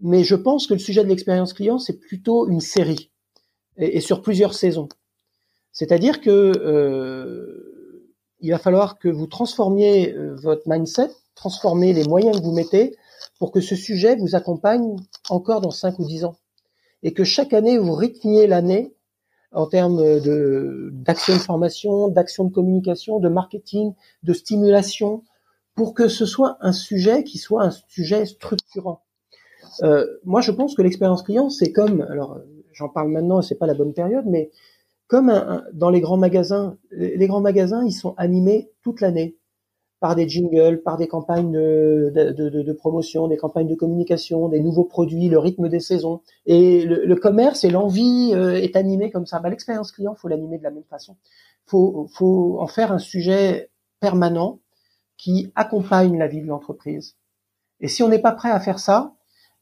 [0.00, 3.10] mais je pense que le sujet de l'expérience client, c'est plutôt une série
[3.76, 4.88] et, et, sur plusieurs saisons.
[5.78, 8.10] C'est-à-dire que euh,
[8.40, 12.96] il va falloir que vous transformiez euh, votre mindset, transformer les moyens que vous mettez
[13.38, 14.96] pour que ce sujet vous accompagne
[15.28, 16.34] encore dans 5 ou 10 ans.
[17.04, 18.92] Et que chaque année, vous rythmiez l'année
[19.52, 25.22] en termes de, d'action de formation, d'action de communication, de marketing, de stimulation,
[25.76, 29.02] pour que ce soit un sujet qui soit un sujet structurant.
[29.84, 32.40] Euh, moi, je pense que l'expérience client, c'est comme, alors
[32.72, 34.50] j'en parle maintenant, c'est pas la bonne période, mais
[35.08, 39.36] comme dans les grands magasins, les grands magasins, ils sont animés toute l'année
[40.00, 45.28] par des jingles, par des campagnes de, promotion, des campagnes de communication, des nouveaux produits,
[45.28, 46.20] le rythme des saisons.
[46.46, 49.40] Et le, commerce et l'envie euh, est animé comme ça.
[49.40, 51.16] Bah, L'expérience client, faut l'animer de la même façon.
[51.66, 54.60] Faut, faut en faire un sujet permanent
[55.16, 57.16] qui accompagne la vie de l'entreprise.
[57.80, 59.14] Et si on n'est pas prêt à faire ça,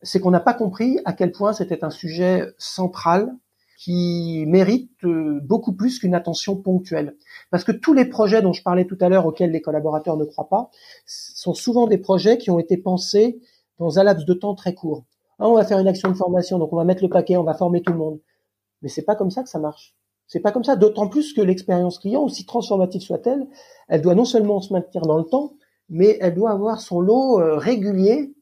[0.03, 3.35] c'est qu'on n'a pas compris à quel point c'était un sujet central
[3.77, 7.17] qui méritent euh, beaucoup plus qu'une attention ponctuelle.
[7.51, 10.25] Parce que tous les projets dont je parlais tout à l'heure auxquels les collaborateurs ne
[10.25, 10.71] croient pas
[11.07, 13.41] sont souvent des projets qui ont été pensés
[13.79, 15.05] dans un laps de temps très court.
[15.39, 17.45] Ah, on va faire une action de formation, donc on va mettre le paquet, on
[17.45, 18.21] va former tout le monde.
[18.81, 19.95] Mais c'est pas comme ça que ça marche.
[20.27, 20.77] C'est pas comme ça.
[20.77, 23.47] D'autant plus que l'expérience client, aussi transformative soit-elle,
[23.89, 25.53] elle doit non seulement se maintenir dans le temps,
[25.89, 28.35] mais elle doit avoir son lot euh, régulier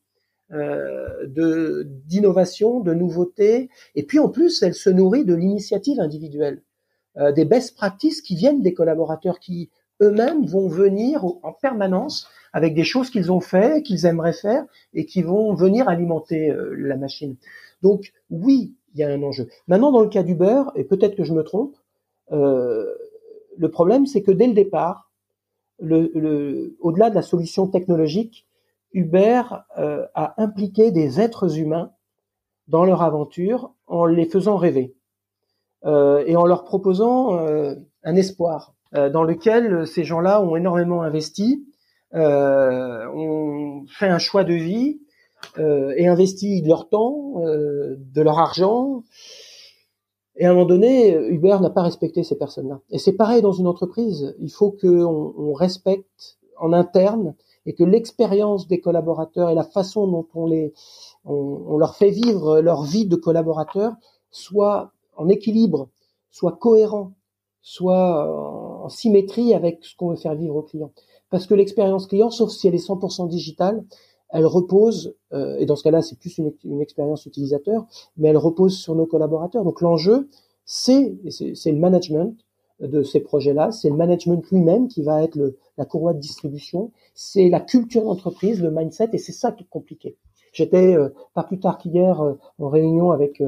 [0.55, 6.63] de d'innovation, de nouveautés, et puis en plus, elle se nourrit de l'initiative individuelle,
[7.17, 9.71] euh, des best practices qui viennent des collaborateurs qui
[10.03, 15.07] eux-mêmes vont venir en permanence avec des choses qu'ils ont fait, qu'ils aimeraient faire, et
[15.07, 17.37] qui vont venir alimenter la machine.
[17.83, 19.49] Donc oui, il y a un enjeu.
[19.69, 21.77] Maintenant, dans le cas d'Uber, et peut-être que je me trompe,
[22.33, 22.95] euh,
[23.57, 25.11] le problème, c'est que dès le départ,
[25.81, 28.47] le, au-delà de la solution technologique,
[28.95, 29.43] Uber
[29.79, 31.93] euh, a impliqué des êtres humains
[32.69, 34.95] dans leur aventure en les faisant rêver
[35.85, 37.75] euh, et en leur proposant euh,
[38.05, 41.67] un espoir euh, dans lequel ces gens-là ont énormément investi,
[42.13, 45.01] ont fait un choix de vie
[45.59, 49.03] et investi de leur temps, de leur argent,
[50.37, 52.81] et à un moment donné, Uber n'a pas respecté ces personnes-là.
[52.91, 54.37] Et c'est pareil dans une entreprise.
[54.39, 57.35] Il faut qu'on on respecte en interne
[57.67, 60.73] et que l'expérience des collaborateurs et la façon dont on les,
[61.25, 63.95] on, leur fait vivre leur vie de collaborateur
[64.31, 65.89] soit en équilibre,
[66.31, 67.13] soit cohérent,
[67.63, 70.93] soit en symétrie avec ce qu'on veut faire vivre aux clients.
[71.31, 73.85] Parce que l'expérience client, sauf si elle est 100% digitale,
[74.31, 77.87] elle repose, euh, et dans ce cas-là, c'est plus une, une, expérience utilisateur,
[78.17, 79.65] mais elle repose sur nos collaborateurs.
[79.65, 80.29] Donc l'enjeu,
[80.65, 82.37] c'est c'est le management
[82.81, 86.93] de ces projets-là, c'est le management lui-même qui va être le, la courroie de distribution,
[87.15, 90.17] c'est la culture d'entreprise, le mindset, et c'est ça qui est compliqué.
[90.53, 93.41] J'étais euh, pas plus tard qu'hier euh, en réunion avec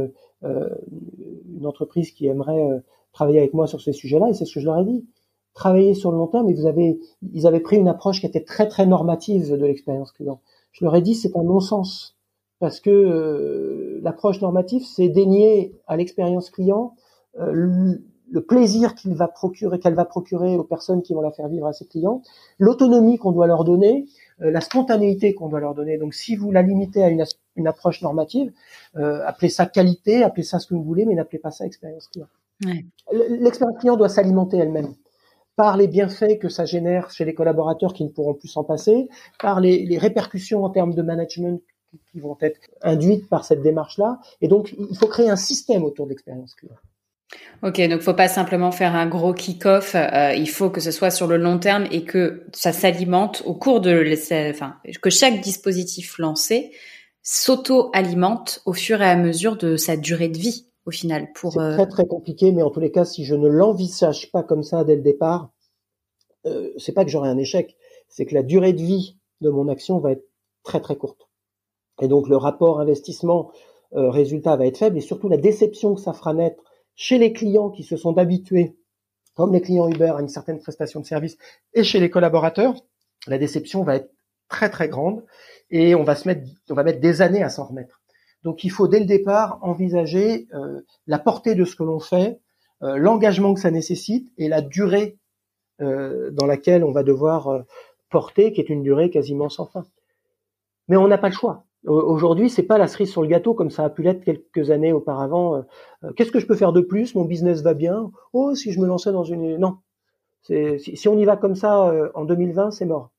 [0.43, 4.67] une entreprise qui aimerait travailler avec moi sur ces sujets-là, et c'est ce que je
[4.67, 5.07] leur ai dit.
[5.55, 7.01] Travailler sur le long terme, et vous avez,
[7.33, 10.41] ils avaient pris une approche qui était très très normative de l'expérience client
[10.77, 12.17] je leur ai dit c'est un non-sens
[12.59, 16.95] parce que euh, l'approche normative c'est dénier à l'expérience client
[17.41, 17.97] euh,
[18.31, 21.67] le, plaisir qu'il va procurer qu'elle va procurer aux personnes qui vont la faire vivre
[21.67, 22.23] à ses clients,
[22.59, 24.07] l'autonomie qu'on doit leur donner,
[24.43, 25.99] euh, la spontanéité qu'on doit leur donner.
[25.99, 27.25] Donc si vous la limitez à une,
[27.57, 28.53] une approche normative,
[28.95, 32.29] appelez ça qualité, appelez ça ce que vous voulez, mais n'appelez pas ça expérience client.
[32.65, 32.87] Ouais.
[33.13, 34.95] L'expérience client doit s'alimenter elle-même
[35.57, 39.09] par les bienfaits que ça génère chez les collaborateurs qui ne pourront plus s'en passer,
[39.41, 41.63] par les, répercussions en termes de management
[42.13, 44.21] qui vont être induites par cette démarche-là.
[44.43, 46.77] Et donc, il faut créer un système autour de l'expérience client.
[47.63, 49.95] Ok, donc faut pas simplement faire un gros kick-off.
[49.95, 53.55] Euh, il faut que ce soit sur le long terme et que ça s'alimente au
[53.55, 54.15] cours de,
[54.51, 56.73] enfin, que chaque dispositif lancé
[57.23, 61.33] s'auto-alimente au fur et à mesure de sa durée de vie au final.
[61.35, 64.31] Pour c'est euh, très très compliqué, mais en tous les cas, si je ne l'envisage
[64.31, 65.51] pas comme ça dès le départ,
[66.47, 67.77] euh, c'est pas que j'aurai un échec,
[68.09, 70.25] c'est que la durée de vie de mon action va être
[70.63, 71.29] très très courte.
[72.01, 73.51] Et donc le rapport investissement
[73.95, 76.66] euh, résultat va être faible et surtout la déception que ça fera naître
[76.97, 78.77] chez les clients qui se sont habitués,
[79.35, 81.37] comme les clients Uber, à une certaine prestation de service
[81.75, 82.75] et chez les collaborateurs,
[83.27, 84.11] la déception va être
[84.49, 85.25] très très grande
[85.71, 88.01] et on va se mettre, on va mettre des années à s'en remettre.
[88.43, 92.41] Donc il faut dès le départ envisager euh, la portée de ce que l'on fait,
[92.83, 95.19] euh, l'engagement que ça nécessite et la durée
[95.83, 97.65] euh, dans laquelle on va devoir
[98.09, 99.85] porter, qui est une durée quasiment sans fin.
[100.89, 101.66] Mais on n'a pas le choix.
[101.87, 104.93] Aujourd'hui, c'est pas la cerise sur le gâteau comme ça a pu l'être quelques années
[104.93, 105.65] auparavant.
[106.17, 107.15] Qu'est-ce que je peux faire de plus?
[107.15, 108.11] Mon business va bien?
[108.33, 109.79] Oh, si je me lançais dans une non.
[110.43, 113.13] Si on y va comme ça en 2020, c'est mort.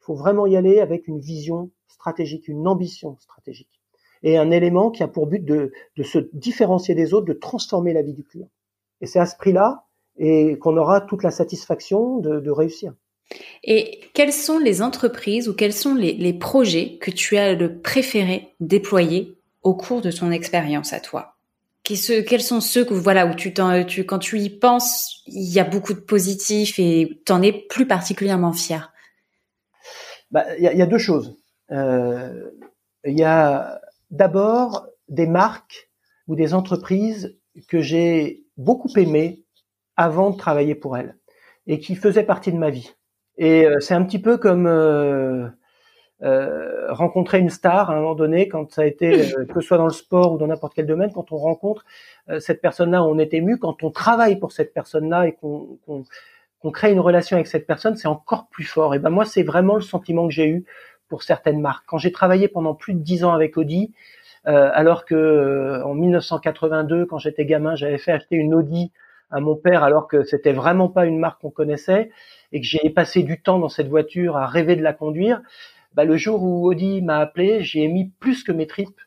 [0.00, 3.82] Il faut vraiment y aller avec une vision stratégique, une ambition stratégique
[4.22, 8.02] et un élément qui a pour but de, se différencier des autres, de transformer la
[8.02, 8.48] vie du client.
[9.00, 12.94] Et c'est à ce prix-là et qu'on aura toute la satisfaction de, réussir.
[13.64, 18.54] Et quelles sont les entreprises ou quels sont les, projets que tu as le préféré
[18.60, 21.36] déployer au cours de ton expérience à toi?
[21.84, 23.52] Quels sont ceux que voilà où tu,
[23.86, 27.52] tu quand tu y penses, il y a beaucoup de positifs et tu en es
[27.52, 28.92] plus particulièrement fier?
[30.30, 31.36] Bah, Il y, a, y, a, deux choses.
[31.70, 32.50] Euh,
[33.04, 33.80] il y a
[34.12, 35.88] D'abord, des marques
[36.28, 37.34] ou des entreprises
[37.66, 39.42] que j'ai beaucoup aimées
[39.96, 41.16] avant de travailler pour elles
[41.66, 42.92] et qui faisaient partie de ma vie.
[43.38, 45.48] Et euh, c'est un petit peu comme euh,
[46.22, 49.78] euh, rencontrer une star à un moment donné, quand ça a été, que ce soit
[49.78, 51.84] dans le sport ou dans n'importe quel domaine, quand on rencontre
[52.38, 53.58] cette personne-là, on est ému.
[53.58, 58.08] Quand on travaille pour cette personne-là et qu'on crée une relation avec cette personne, c'est
[58.08, 58.94] encore plus fort.
[58.94, 60.64] Et ben moi, c'est vraiment le sentiment que j'ai eu
[61.08, 61.84] pour certaines marques.
[61.88, 63.92] Quand j'ai travaillé pendant plus de dix ans avec Audi,
[64.44, 68.92] alors que en 1982, quand j'étais gamin, j'avais fait acheter une Audi
[69.32, 72.10] à mon père alors que c'était vraiment pas une marque qu'on connaissait
[72.52, 75.42] et que j'ai passé du temps dans cette voiture à rêver de la conduire.
[75.94, 79.00] Bah, le jour où Audi m'a appelé, j'y ai mis plus que mes tripes.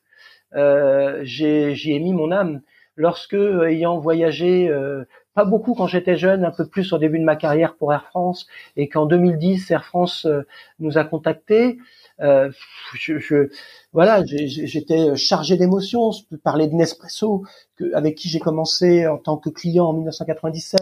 [0.56, 2.62] Euh, j'y ai mis mon âme.
[2.96, 4.72] Lorsque, ayant voyagé
[5.36, 8.06] pas beaucoup quand j'étais jeune, un peu plus au début de ma carrière pour Air
[8.06, 10.48] France, et qu'en 2010 Air France euh,
[10.80, 11.78] nous a contactés.
[12.22, 12.50] Euh,
[12.94, 13.50] je, je,
[13.92, 16.12] voilà, j'étais chargé d'émotions.
[16.12, 17.44] Je peux parler de Nespresso,
[17.76, 20.82] que, avec qui j'ai commencé en tant que client en 1997.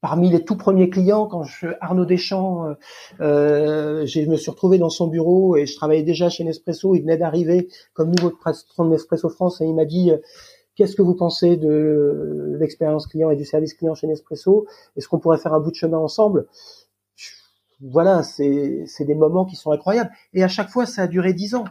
[0.00, 2.74] Parmi les tout premiers clients, quand je, Arnaud Deschamps, euh,
[3.20, 6.94] euh, je me suis retrouvé dans son bureau et je travaillais déjà chez Nespresso.
[6.94, 10.12] Il venait d'arriver comme nouveau patron de Nespresso France et il m'a dit
[10.76, 14.66] Qu'est-ce que vous pensez de l'expérience client et du service client chez Nespresso?
[14.96, 16.46] Est-ce qu'on pourrait faire un bout de chemin ensemble?
[17.80, 20.10] Voilà, c'est des moments qui sont incroyables.
[20.34, 21.64] Et à chaque fois, ça a duré dix ans.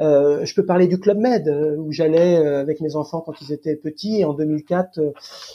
[0.00, 3.40] Euh, je peux parler du Club Med euh, où j'allais euh, avec mes enfants quand
[3.40, 4.20] ils étaient petits.
[4.20, 5.00] Et en 2004,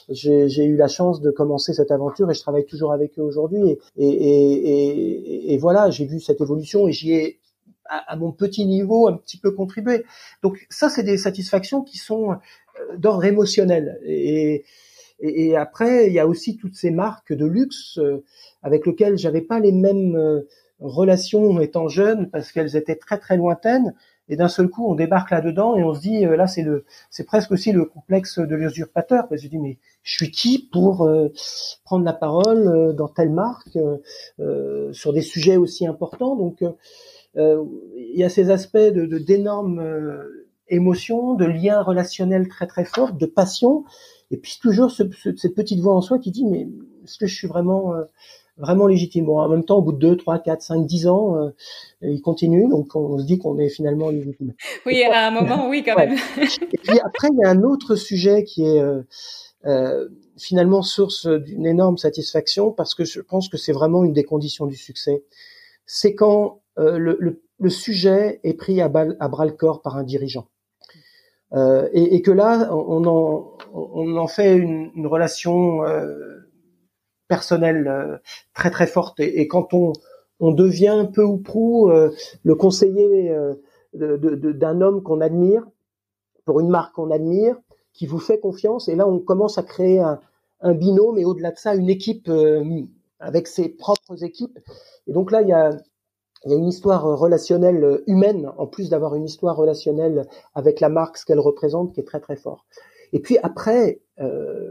[0.10, 3.78] j'ai eu la chance de commencer cette aventure et je travaille toujours avec eux aujourd'hui.
[3.98, 7.40] Et, et, et, voilà, j'ai vu cette évolution et j'y ai
[7.86, 10.04] à, mon petit niveau un petit peu contribué.
[10.42, 12.36] Donc ça, c'est des satisfactions qui sont
[12.98, 14.00] d'ordre émotionnel.
[14.06, 14.66] Et,
[15.20, 18.24] et, après, il y a aussi toutes ces marques de luxe euh,
[18.62, 20.42] avec lesquelles j'avais pas les mêmes euh,
[20.80, 23.94] relations étant jeune parce qu'elles étaient très très lointaines.
[24.30, 26.86] Et d'un seul coup, on débarque là-dedans et on se dit, euh, là, c'est le,
[27.10, 29.28] c'est presque aussi le complexe de l'usurpateur.
[29.28, 31.10] Parce que je dis, mais je suis qui pour
[31.86, 33.78] prendre la parole dans telle marque
[34.92, 36.36] sur des sujets aussi importants?
[36.36, 36.62] Donc,
[37.36, 39.82] il y a ces aspects de d'énormes
[40.68, 43.86] émotions, de liens relationnels très très forts, de passion,
[44.32, 45.04] et puis toujours ce,
[45.38, 46.68] cette petite voix en soi qui dit mais
[47.04, 48.04] est-ce que je suis vraiment euh,
[48.58, 51.38] vraiment légitime bon, En même temps, au bout de 2, 3, 4, 5, 10 ans,
[51.38, 51.50] euh,
[52.02, 54.54] il continue, donc on se dit qu'on est finalement légitime.
[54.86, 56.16] Oui, à un moment, oui, quand même.
[56.38, 59.02] et puis après, il y a un autre sujet qui est euh,
[59.66, 64.24] euh, finalement source d'une énorme satisfaction parce que je pense que c'est vraiment une des
[64.24, 65.24] conditions du succès.
[65.86, 70.04] C'est quand le, le, le, sujet est pris à, à bras le corps par un
[70.04, 70.48] dirigeant.
[71.54, 76.43] Euh, et, et, que là, on en, on en fait une, une relation euh,
[77.34, 78.18] personnelle euh,
[78.54, 79.20] très très forte.
[79.20, 79.94] Et, quand on,
[80.40, 82.12] on devient peu ou prou euh,
[82.44, 83.56] le conseiller euh,
[83.94, 85.66] d'un homme qu'on admire,
[86.46, 87.56] pour une marque qu'on admire,
[87.92, 90.20] qui vous fait confiance, et là on commence à créer un,
[90.76, 92.32] binôme et au-delà de ça une équipe
[93.20, 94.58] avec ses propres équipes.
[95.08, 95.72] Et donc là, il y a,
[96.46, 100.26] y a une histoire relationnelle humaine, en plus d'avoir une histoire relationnelle
[100.56, 102.66] avec la marque, ce qu'elle représente, qui est très très fort.
[103.12, 104.00] Et puis après,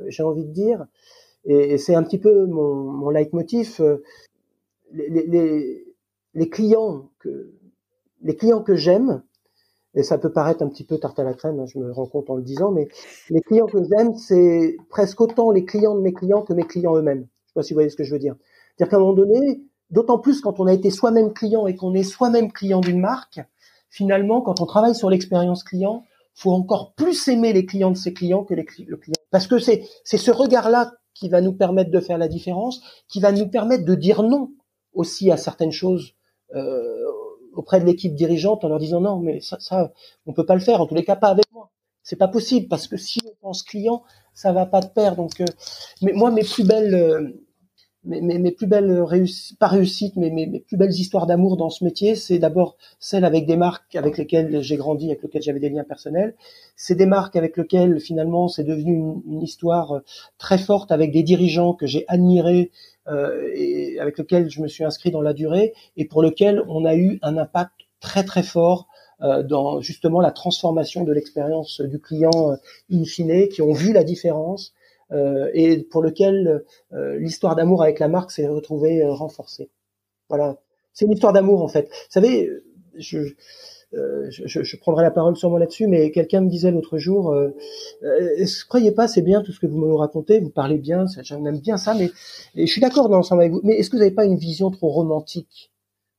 [0.09, 0.87] j'ai envie de dire,
[1.45, 4.03] et, c'est un petit peu mon, mon leitmotiv, euh,
[4.93, 5.85] les, les,
[6.35, 7.53] les, clients que
[8.23, 9.23] les clients que j'aime,
[9.95, 12.07] et ça peut paraître un petit peu tarte à la crème, hein, je me rends
[12.07, 12.89] compte en le disant, mais
[13.31, 16.97] les clients que j'aime, c'est presque autant les clients de mes clients que mes clients
[16.97, 17.27] eux-mêmes.
[17.47, 18.37] Je sais pas si vous voyez ce que je veux dire.
[18.77, 19.63] C'est-à-dire qu'à un moment donné,
[19.93, 23.41] D'autant plus quand on a été soi-même client et qu'on est soi-même client d'une marque,
[23.91, 26.03] finalement, quand on travaille sur l'expérience client,
[26.35, 29.15] faut encore plus aimer les clients de ses clients que les le client.
[29.31, 33.21] Parce que c'est c'est ce regard-là qui va nous permettre de faire la différence, qui
[33.21, 34.51] va nous permettre de dire non
[34.95, 36.15] aussi à certaines choses
[36.55, 37.05] euh,
[37.55, 39.93] auprès de l'équipe dirigeante en leur disant non, mais ça, ça,
[40.27, 40.81] on peut pas le faire.
[40.81, 41.71] En tous les cas, pas avec moi.
[42.03, 44.03] C'est pas possible parce que si on pense client,
[44.35, 45.15] ça va pas de pair.
[45.17, 45.47] Donc, euh,
[46.01, 47.35] mais moi, mes plus belles
[48.11, 51.57] euh, mes, mes, plus belles réussites, pas réussites, mais mes, mes plus belles histoires d'amour
[51.57, 55.43] dans ce métier, c'est d'abord celles avec des marques avec lesquelles j'ai grandi, avec lesquelles
[55.43, 56.35] j'avais des liens personnels.
[56.77, 60.01] C'est des marques avec lesquelles finalement c'est devenu une, une, histoire euh,
[60.39, 62.71] très forte avec des dirigeants que j'ai admirés
[63.09, 66.85] euh, et avec lesquels je me suis inscrit dans la durée et pour lesquels on
[66.85, 68.87] a eu un impact très très fort
[69.23, 72.57] euh, dans justement la transformation de l'expérience du client euh,
[72.93, 74.73] in fine, qui ont vu la différence
[75.55, 79.71] et pour lequel euh, l'histoire d'amour avec la marque s'est retrouvée euh, renforcée.
[80.29, 80.59] Voilà,
[80.93, 81.89] c'est une histoire d'amour en fait.
[81.89, 82.51] Vous savez,
[82.97, 83.35] je,
[83.93, 87.51] je, je, prendrai la parole sûrement là-dessus, mais quelqu'un me disait l'autre jour, euh,
[88.03, 91.59] euh, croyez pas, c'est bien tout ce que vous me racontez, vous parlez bien, j'aime
[91.59, 92.11] bien ça, mais
[92.55, 94.71] je suis d'accord dans l'ensemble avec vous, mais est-ce que vous n'avez pas une vision
[94.71, 95.73] trop romantique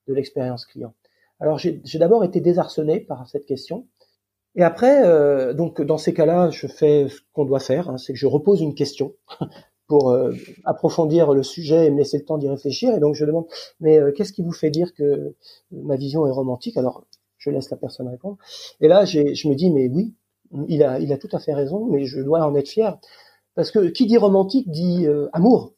[0.07, 0.93] de l'expérience client?
[1.39, 3.87] Alors j'ai d'abord été désarçonné par cette question,
[4.55, 8.13] et après, euh, donc dans ces cas-là, je fais ce qu'on doit faire, hein, c'est
[8.13, 9.13] que je repose une question
[9.87, 10.33] pour euh,
[10.63, 12.93] approfondir le sujet et me laisser le temps d'y réfléchir.
[12.95, 13.45] Et donc je demande,
[13.79, 15.35] mais euh, qu'est-ce qui vous fait dire que
[15.71, 16.77] ma vision est romantique?
[16.77, 17.03] Alors
[17.37, 18.37] je laisse la personne répondre.
[18.79, 20.13] Et là, je me dis, mais oui,
[20.69, 22.97] il a, il a tout à fait raison, mais je dois en être fier.
[23.55, 25.73] Parce que qui dit romantique dit amour.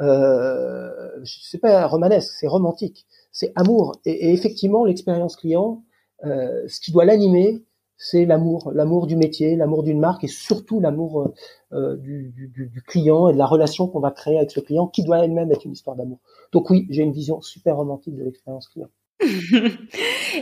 [0.00, 0.92] Euh,
[1.24, 3.96] c'est pas romanesque, c'est romantique, c'est amour.
[4.04, 5.82] Et, et effectivement, l'expérience client,
[6.22, 7.64] ce qui doit l'animer,
[7.96, 11.32] c'est l'amour, l'amour du métier, l'amour d'une marque et surtout l'amour
[11.72, 14.88] euh, du, du, du, client et de la relation qu'on va créer avec ce client,
[14.88, 16.18] qui doit elle-même être une histoire d'amour.
[16.52, 18.88] Donc oui, j'ai une vision super romantique de l'expérience client.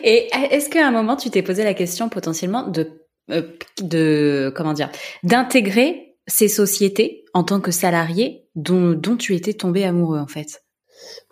[0.02, 2.88] et est-ce qu'à un moment tu t'es posé la question potentiellement de
[3.30, 3.42] euh,
[3.82, 4.90] de comment dire
[5.22, 10.62] d'intégrer ces sociétés en tant que salarié dont, dont tu étais tombé amoureux en fait?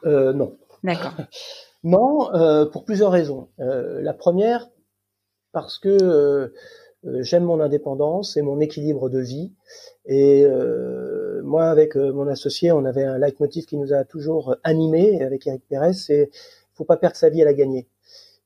[0.04, 0.56] Euh, Non.
[0.84, 1.14] D'accord.
[1.84, 3.48] non, euh, pour plusieurs raisons.
[3.60, 4.68] Euh, la première,
[5.62, 6.48] parce que euh,
[7.22, 9.52] j'aime mon indépendance et mon équilibre de vie.
[10.06, 10.46] Et
[11.42, 15.62] moi, avec mon associé, on avait un leitmotiv qui nous a toujours animés avec Eric
[15.68, 16.30] Pérez, c'est
[16.74, 17.86] faut pas perdre sa vie à la gagner.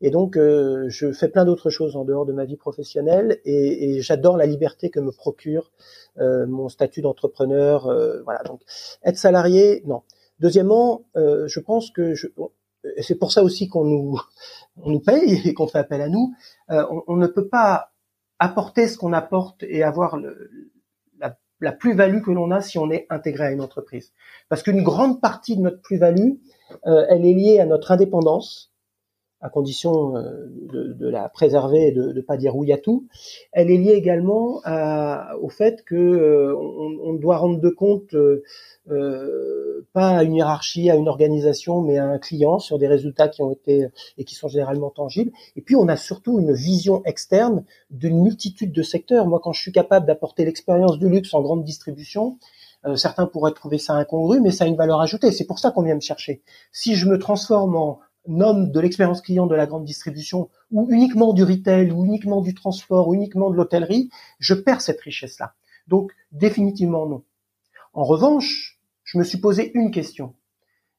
[0.04, 4.00] Et donc, euh, je fais plein d'autres choses en dehors de ma vie professionnelle et,
[4.00, 5.70] j'adore la liberté que me procure
[6.18, 7.86] euh, mon statut d'entrepreneur.
[7.86, 8.42] Euh, voilà.
[8.42, 8.60] Donc,
[9.04, 10.02] être salarié, non.
[10.40, 12.26] Deuxièmement, je pense que je,
[13.00, 14.20] c'est pour ça aussi qu'on nous,
[14.76, 16.34] on nous paye et qu'on fait appel à nous.
[16.68, 17.92] On, on, ne peut pas
[18.38, 20.18] apporter ce qu'on apporte et avoir
[21.60, 24.12] la, plus-value que l'on a si on est intégré à une entreprise.
[24.48, 26.32] Parce qu'une grande partie de notre plus-value,
[26.84, 28.71] elle est liée à notre indépendance
[29.42, 33.06] à condition euh, de, la préserver et de ne pas dire oui à tout.
[33.52, 34.62] Elle est liée également
[35.40, 38.42] au fait que euh, on, doit rendre de compte euh,
[38.90, 43.28] euh, pas à une hiérarchie, à une organisation, mais à un client sur des résultats
[43.28, 43.88] qui ont été
[44.18, 45.32] et qui sont généralement tangibles.
[45.56, 49.26] Et puis on a surtout une vision externe d'une multitude de secteurs.
[49.26, 52.38] Moi, quand je suis capable d'apporter l'expérience du luxe en grande distribution,
[52.96, 55.30] certains pourraient trouver ça incongru, mais ça a une valeur ajoutée.
[55.30, 56.42] C'est pour ça qu'on vient me chercher.
[56.72, 61.32] Si je me transforme en nomme de l'expérience client de la grande distribution ou uniquement
[61.32, 65.54] du retail ou uniquement du transport ou uniquement de l'hôtellerie, je perds cette richesse-là.
[65.88, 67.22] Donc définitivement non.
[67.92, 70.34] En revanche, je me suis posé une question.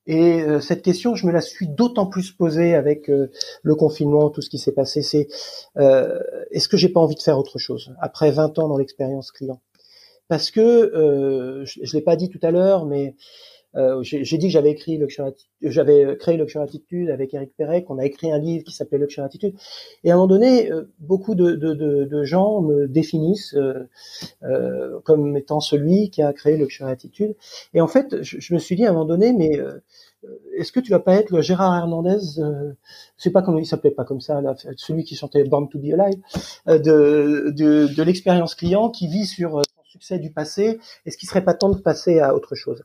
[0.05, 4.29] Et euh, cette question, je me la suis d'autant plus posée avec euh, le confinement,
[4.29, 5.01] tout ce qui s'est passé.
[5.01, 5.27] C'est
[5.77, 6.19] euh,
[6.51, 9.61] est-ce que j'ai pas envie de faire autre chose après 20 ans dans l'expérience client?
[10.27, 13.15] Parce que je, je l'ai pas dit tout à l'heure, mais
[13.75, 14.99] euh, j'ai dit que j'avais écrit
[15.61, 19.25] j'avais créé Luxury Attitude avec Eric Perret, qu'on a écrit un livre qui s'appelait Luxury
[19.25, 19.55] Attitude.
[20.03, 23.87] Et à un moment donné, euh, beaucoup de, de, de, de gens me définissent euh,
[24.43, 27.35] euh, comme étant celui qui a créé Luxury Attitude.
[27.73, 29.79] Et en fait, je, je, me suis dit à un moment donné, mais euh,
[30.57, 32.41] est-ce que tu vas pas être le Gérard Hernandez
[33.17, 34.41] C'est pas comme il s'appelait pas comme ça,
[34.77, 36.21] celui qui chantait Born to Be Alive,
[36.67, 40.79] de, de, de l'expérience client qui vit sur son succès du passé.
[41.05, 42.83] Est-ce qu'il serait pas temps de passer à autre chose?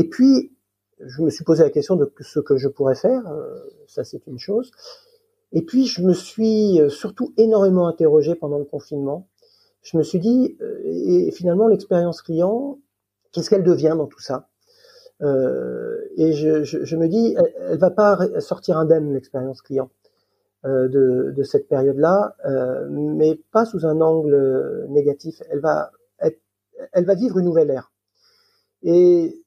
[0.00, 0.56] Et puis,
[0.98, 3.54] je me suis posé la question de ce que je pourrais faire, euh,
[3.86, 4.70] ça c'est une chose.
[5.52, 9.28] Et puis, je me suis euh, surtout énormément interrogé pendant le confinement.
[9.82, 12.78] Je me suis dit, euh, et finalement, l'expérience client,
[13.30, 14.48] qu'est-ce qu'elle devient dans tout ça?
[16.16, 19.90] Et je, me dis, elle, elle, va pas sortir indemne l'expérience client
[20.64, 22.34] de, cette période-là,
[22.88, 25.42] mais pas sous un angle négatif.
[25.50, 27.92] Elle va, elle va vivre une nouvelle ère.
[28.82, 29.44] Et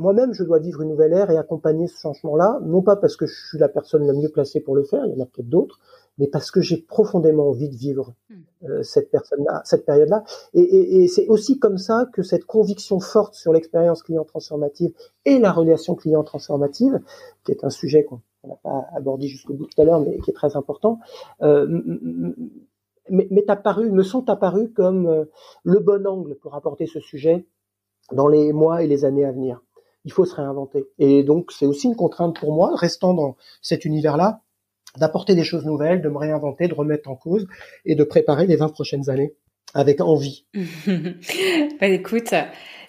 [0.00, 3.26] moi-même, je dois vivre une nouvelle ère et accompagner ce changement-là, non pas parce que
[3.26, 5.48] je suis la personne la mieux placée pour le faire, il y en a peut-être
[5.48, 5.78] d'autres,
[6.18, 8.34] mais parce que j'ai profondément envie de vivre hmm.
[8.64, 10.24] euh, cette personne-là, cette période-là.
[10.54, 14.92] Et, et, et c'est aussi comme ça que cette conviction forte sur l'expérience client transformative
[15.24, 17.00] et la relation client transformative,
[17.44, 20.30] qui est un sujet qu'on n'a pas abordé jusqu'au bout tout à l'heure, mais qui
[20.30, 20.98] est très important,
[21.42, 21.66] euh,
[23.08, 25.24] m'est apparu, me sont apparus comme euh,
[25.64, 27.46] le bon angle pour apporter ce sujet
[28.12, 29.62] dans les mois et les années à venir
[30.04, 30.84] il faut se réinventer.
[30.98, 34.42] Et donc, c'est aussi une contrainte pour moi, restant dans cet univers-là,
[34.98, 37.46] d'apporter des choses nouvelles, de me réinventer, de remettre en cause
[37.84, 39.34] et de préparer les 20 prochaines années
[39.74, 40.46] avec envie.
[41.80, 42.34] bah écoute,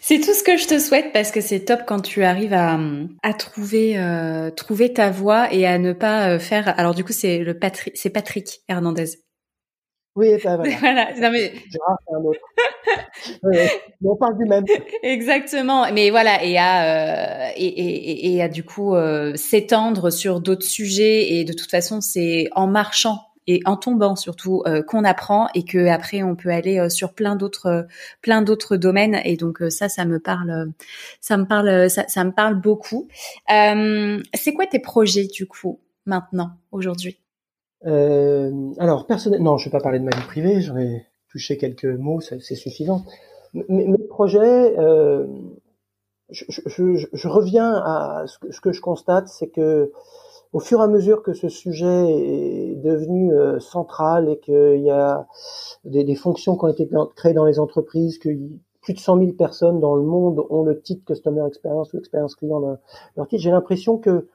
[0.02, 2.80] c'est tout ce que je te souhaite parce que c'est top quand tu arrives à,
[3.22, 6.74] à trouver euh, trouver ta voie et à ne pas euh, faire.
[6.80, 9.20] Alors du coup, c'est le Patrick, c'est Patrick Hernandez.
[10.16, 10.76] Oui, ça, voilà.
[10.80, 11.14] voilà.
[11.20, 11.54] Non, mais...
[11.72, 12.40] Gérard, c'est un autre.
[13.44, 13.58] oui,
[14.04, 14.66] on parle du même.
[15.04, 15.92] Exactement.
[15.94, 20.66] Mais voilà, et à, euh, et, et, et, à du coup euh, s'étendre sur d'autres
[20.66, 21.34] sujets.
[21.34, 25.64] Et de toute façon, c'est en marchant et en tombant surtout euh, qu'on apprend et
[25.64, 27.88] que après on peut aller euh, sur plein d'autres
[28.22, 30.72] plein d'autres domaines et donc euh, ça ça me parle
[31.22, 33.08] ça me parle ça, ça me parle beaucoup
[33.48, 37.21] c'est quoi tes projets du coup maintenant aujourd'hui?
[37.86, 41.58] Euh, alors, personnellement, non, je vais pas parler de ma vie privée, j'en ai touché
[41.58, 43.04] quelques mots, c'est suffisant.
[43.54, 45.26] Mes, mes projets, euh,
[46.30, 49.92] je, je, je, reviens à ce que, ce que je constate, c'est que
[50.54, 54.92] au fur et à mesure que ce sujet est devenu euh, central et qu'il y
[54.92, 55.26] a
[55.86, 58.30] des, des, fonctions qui ont été créées dans les entreprises, que
[58.82, 62.36] plus de 100 000 personnes dans le monde ont le titre Customer Experience ou Experience
[62.36, 62.60] Client
[63.16, 64.28] leur titre, j'ai l'impression que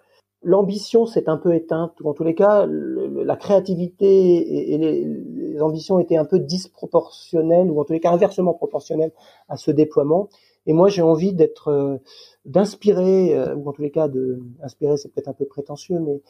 [0.43, 6.19] l'ambition s'est un peu éteinte, en tous les cas, la créativité et, les, ambitions étaient
[6.19, 9.13] un peu disproportionnelles ou en tous les cas inversement proportionnelles
[9.49, 10.29] à ce déploiement.
[10.67, 11.97] Et moi, j'ai envie d'être, euh,
[12.45, 16.21] d'inspirer, euh, ou en tous les cas, de inspirer, c'est peut-être un peu prétentieux, mais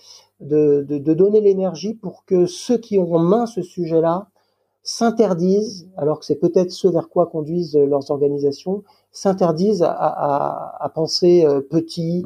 [0.40, 4.28] de, de, de donner l'énergie pour que ceux qui ont en main ce sujet-là
[4.82, 10.88] s'interdisent, alors que c'est peut-être ce vers quoi conduisent leurs organisations, s'interdisent à, à, à,
[10.90, 12.24] penser euh, petit.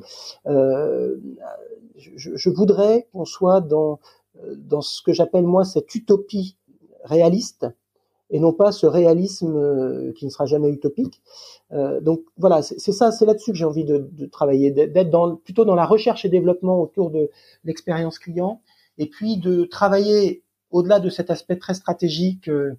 [2.08, 4.00] Euh, je, voudrais qu'on soit dans
[4.56, 6.56] dans ce que j'appelle moi cette utopie
[7.04, 7.66] réaliste
[8.30, 11.20] et non pas ce réalisme euh, qui ne sera jamais utopique.
[11.72, 15.74] Euh, donc voilà, c'est ça, c'est là-dessus que j'ai envie de, travailler, d'être plutôt dans
[15.74, 17.30] la recherche et développement autour de
[17.64, 18.62] l'expérience client,
[18.98, 22.76] et puis de travailler au-delà de cet aspect très stratégique, euh,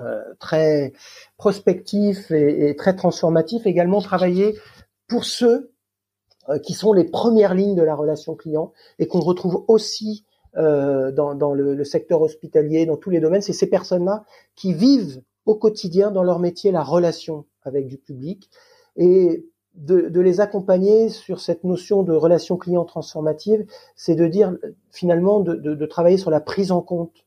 [0.00, 0.92] euh très
[1.38, 4.54] prospectif et, très transformatif, également travailler
[5.08, 5.73] pour ceux euh,
[6.62, 10.24] qui sont les premières lignes de la relation client et qu'on retrouve aussi
[10.56, 14.24] euh, dans, dans le, le, secteur hospitalier, dans tous les domaines, c'est ces personnes-là
[14.54, 18.48] qui vivent au quotidien dans leur métier la relation avec du public
[18.96, 23.66] et de, de les accompagner sur cette notion de relation client transformative,
[23.96, 24.56] c'est de dire
[24.90, 27.24] finalement de, de, de, travailler sur la prise en compte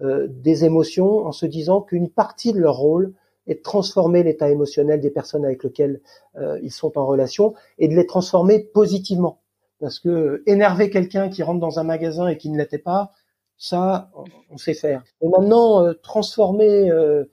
[0.00, 3.14] euh, des émotions en se disant qu'une partie de leur rôle
[3.50, 6.00] est de transformer l'état émotionnel des personnes avec lesquelles
[6.36, 9.40] euh, ils sont en relation et de les transformer positivement
[9.80, 13.12] parce que énerver quelqu'un qui rentre dans un magasin et qui ne l'était pas,
[13.56, 14.10] ça,
[14.50, 15.02] on sait faire.
[15.20, 17.24] Et maintenant, euh, transformer euh,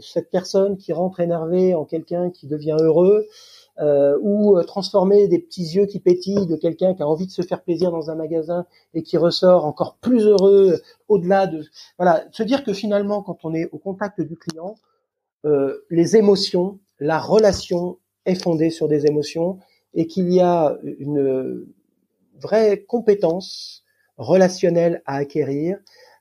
[0.00, 3.26] cette personne qui rentre énervée en quelqu'un qui devient heureux,
[4.20, 7.62] ou transformer des petits yeux qui pétillent de quelqu'un qui a envie de se faire
[7.62, 11.64] plaisir dans un magasin et qui ressort encore plus heureux au-delà de...
[11.98, 14.76] Voilà, se dire que finalement, quand on est au contact du client,
[15.90, 19.58] les émotions, la relation est fondée sur des émotions
[19.94, 21.66] et qu'il y a une
[22.40, 23.84] vraie compétence
[24.16, 25.78] relationnelle à acquérir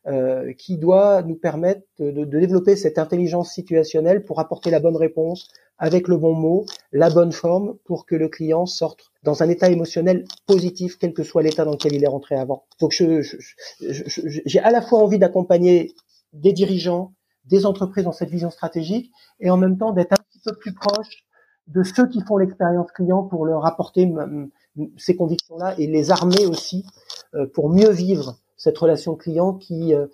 [0.07, 4.95] euh, qui doit nous permettre de, de, développer cette intelligence situationnelle pour apporter la bonne
[4.95, 5.47] réponse
[5.77, 9.69] avec le bon mot, la bonne forme pour que le client sorte dans un état
[9.69, 12.65] émotionnel positif, quel que soit l'état dans lequel il est rentré avant.
[12.79, 13.37] Donc j'ai je,
[13.79, 15.93] je, à la fois envie d'accompagner
[16.33, 17.13] des dirigeants,
[17.45, 20.73] des entreprises dans cette vision stratégique et en même temps d'être un petit peu plus
[20.73, 21.25] proche
[21.67, 24.11] de ceux qui font l'expérience client pour leur apporter
[24.97, 26.85] ces convictions-là et les armer aussi
[27.35, 30.07] euh, pour mieux vivre cette relation client qui euh,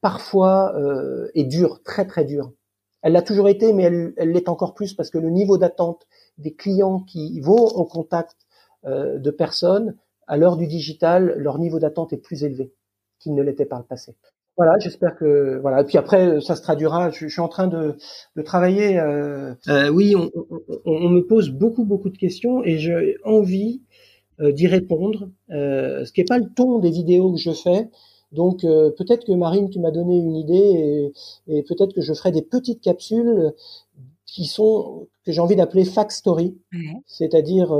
[0.00, 2.52] parfois euh, est dure, très très dure.
[3.02, 6.06] Elle l'a toujours été, mais elle l'est encore plus parce que le niveau d'attente
[6.38, 8.36] des clients qui vont en contact
[8.84, 9.96] de personnes
[10.26, 12.72] à l'heure du digital, leur niveau d'attente est plus élevé
[13.18, 14.16] qu'il ne l'était par le passé.
[14.56, 15.82] Voilà, j'espère que voilà.
[15.82, 17.10] Et puis après, ça se traduira.
[17.10, 17.96] Je, je suis en train de,
[18.36, 18.98] de travailler.
[18.98, 23.82] Euh, euh, oui, on, on, on, me pose beaucoup beaucoup de questions et j'ai envie
[24.40, 25.28] euh, d'y répondre.
[25.50, 27.90] Euh, ce qui n'est pas le ton des vidéos que je fais.
[28.32, 31.12] Donc euh, peut-être que Marine, tu m'as donné une idée
[31.48, 33.52] et, et peut-être que je ferai des petites capsules
[34.24, 36.58] qui sont que j'ai envie d'appeler fact story,
[37.06, 37.72] c'est-à-dire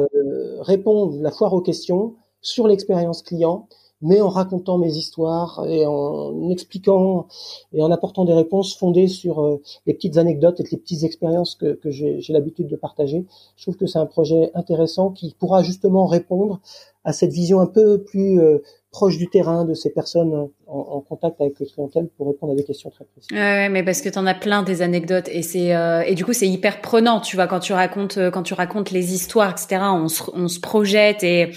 [0.61, 3.69] répondre la foire aux questions sur l'expérience client
[4.03, 7.27] mais en racontant mes histoires et en expliquant
[7.73, 11.55] et en apportant des réponses fondées sur euh, les petites anecdotes et les petites expériences
[11.55, 13.25] que, que j'ai l'habitude de partager.
[13.57, 16.61] Je trouve que c'est un projet intéressant qui pourra justement répondre
[17.05, 18.59] à cette vision un peu plus euh,
[18.91, 22.65] proche du terrain de ces personnes en, contact avec le clientèle pour répondre à des
[22.65, 23.31] questions très précises.
[23.31, 26.25] Ouais, mais parce que tu en as plein des anecdotes et c'est euh, et du
[26.25, 29.83] coup c'est hyper prenant, tu vois, quand tu racontes quand tu racontes les histoires, etc.
[29.93, 31.53] On se, on se projette et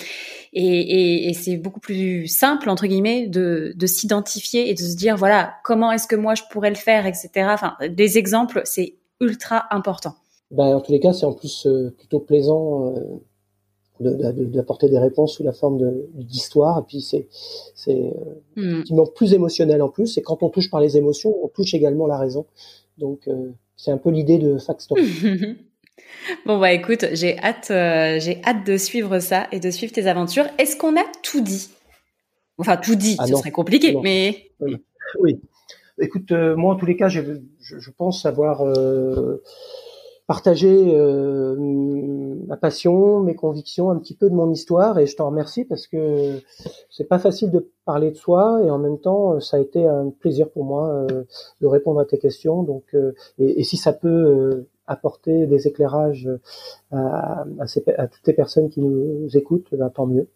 [0.53, 4.95] et, et, et c'est beaucoup plus simple entre guillemets de, de s'identifier et de se
[4.95, 7.30] dire voilà comment est-ce que moi je pourrais le faire, etc.
[7.49, 10.15] Enfin, des exemples, c'est ultra important.
[10.51, 13.19] Ben, en tous les cas, c'est en plus euh, plutôt plaisant euh,
[13.99, 15.80] d'apporter des réponses sous la forme
[16.13, 16.80] d'histoire.
[16.80, 17.27] Et puis c'est
[17.76, 18.13] c'est
[18.57, 19.03] euh, hmm.
[19.15, 20.17] plus émotionnel en plus.
[20.17, 22.45] Et quand on touche par les émotions, on touche également la raison.
[22.97, 24.88] Donc euh, c'est un peu l'idée de Fact
[26.45, 30.07] Bon bah écoute, j'ai hâte, euh, j'ai hâte de suivre ça et de suivre tes
[30.07, 30.45] aventures.
[30.57, 31.69] Est-ce qu'on a tout dit?
[32.57, 34.77] Enfin tout dit, ah ce serait compliqué, mais oui.
[35.19, 35.40] oui.
[35.99, 37.22] Écoute, euh, moi en tous les cas, je,
[37.61, 39.41] je pense avoir euh,
[40.27, 40.69] partagé
[42.48, 45.88] ma passion, mes convictions, un petit peu de mon histoire, et je t'en remercie parce
[45.88, 46.41] que
[46.90, 50.10] c'est pas facile de parler de soi et en même temps, ça a été un
[50.19, 51.07] plaisir pour moi
[51.61, 52.61] de répondre à tes questions.
[52.64, 52.84] Donc,
[53.40, 56.29] et, et si ça peut apporter des éclairages
[56.91, 60.27] à, à, toutes les personnes qui nous écoutent, ben, tant mieux.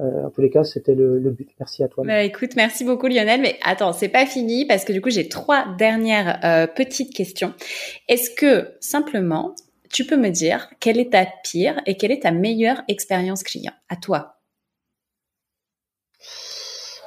[0.00, 1.50] Euh, en tous les cas, c'était le, le, but.
[1.58, 2.04] Merci à toi.
[2.06, 3.40] Bah, écoute, merci beaucoup Lionel.
[3.40, 7.52] Mais attends, c'est pas fini parce que du coup, j'ai trois dernières euh, petites questions.
[8.08, 9.56] Est-ce que simplement,
[9.90, 13.72] tu peux me dire quelle est ta pire et quelle est ta meilleure expérience client?
[13.88, 14.36] À toi.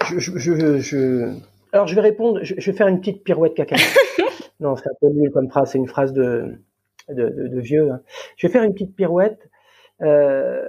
[0.10, 1.34] Je, je, je,
[1.72, 3.78] alors je vais répondre, je, vais faire une petite pirouette caca.
[4.60, 6.58] non, c'est un peu nul comme phrase, c'est une phrase de,
[7.16, 7.92] de, de, vieux.
[7.92, 8.02] Hein.
[8.38, 9.50] Je vais faire une petite pirouette.
[10.02, 10.68] Euh,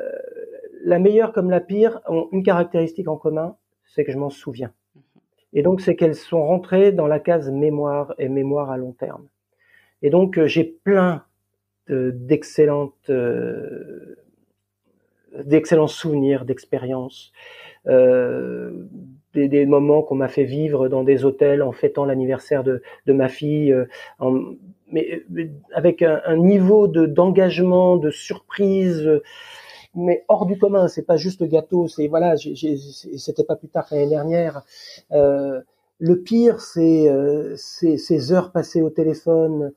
[0.85, 4.73] la meilleure comme la pire ont une caractéristique en commun, c'est que je m'en souviens.
[5.53, 9.29] Et donc c'est qu'elles sont rentrées dans la case mémoire et mémoire à long terme.
[10.03, 11.25] Et donc euh, j'ai plein
[11.89, 14.17] d'excellentes euh,
[15.45, 17.33] d'excellents souvenirs, d'expériences,
[17.87, 18.87] euh,
[19.35, 23.13] des, des, moments qu'on m'a fait vivre dans des hôtels en fêtant l'anniversaire de, de,
[23.13, 23.75] ma fille,
[24.19, 24.55] en,
[24.93, 25.25] mais,
[25.75, 29.21] avec un, un niveau de d'engagement, de surprise,
[29.95, 30.89] mais hors du commun.
[30.89, 34.63] C'est pas juste le gâteau, c'est voilà, c'était pas plus tard l'année dernière.
[35.13, 35.61] Euh,
[35.99, 39.73] le pire, c'est euh, ces heures passées au téléphone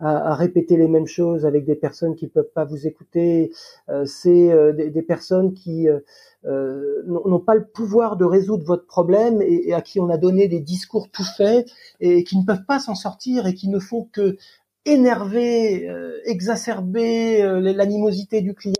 [0.00, 3.52] à, à, répéter les mêmes choses avec des personnes qui peuvent pas vous écouter.
[3.88, 8.86] Euh, c'est euh, des, des, personnes qui euh, n'ont pas le pouvoir de résoudre votre
[8.86, 11.70] problème et, et, à qui on a donné des discours tout faits
[12.00, 14.36] et qui ne peuvent pas s'en sortir et qui ne font que
[14.84, 18.74] énerver, euh, exacerber l'animosité du client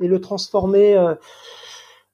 [0.00, 0.96] et le transformer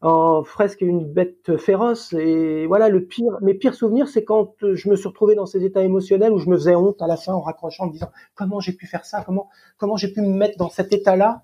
[0.03, 2.13] en presque une bête féroce.
[2.13, 5.65] Et voilà, le pire, mes pires souvenirs, c'est quand je me suis retrouvé dans ces
[5.65, 8.11] états émotionnels où je me faisais honte à la fin en raccrochant, en me disant
[8.35, 9.49] comment j'ai pu faire ça, comment
[9.79, 11.43] comment j'ai pu me mettre dans cet état-là?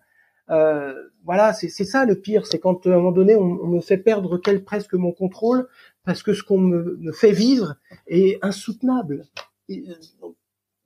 [0.51, 0.95] Euh,
[1.25, 4.39] voilà, c'est ça le pire, c'est quand à un moment donné on, me fait perdre
[4.39, 5.69] quel presque mon contrôle
[6.05, 7.75] parce que ce qu'on me, me, fait vivre
[8.07, 9.27] est insoutenable.
[9.71, 9.77] Euh,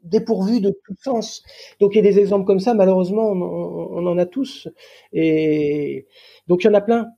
[0.02, 1.42] dépourvu de tout sens.
[1.80, 4.68] Donc il y a des exemples comme ça, malheureusement, on, on en a tous.
[5.12, 6.06] Et
[6.46, 7.08] donc il y en a plein.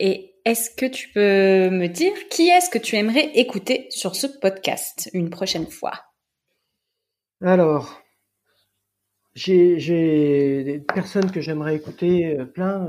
[0.00, 4.26] Et est-ce que tu peux me dire qui est-ce que tu aimerais écouter sur ce
[4.26, 5.92] podcast une prochaine fois?
[7.40, 8.00] Alors,
[9.34, 12.88] j'ai des personnes que j'aimerais écouter, euh, plein.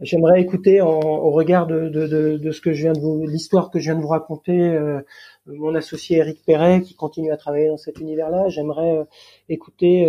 [0.00, 3.70] J'aimerais écouter en, au regard de, de, de, ce que je viens de vous, l'histoire
[3.70, 5.00] que je viens de vous raconter, euh,
[5.46, 8.48] mon associé Eric Perret qui continue à travailler dans cet univers-là.
[8.48, 9.04] J'aimerais euh,
[9.48, 10.06] écouter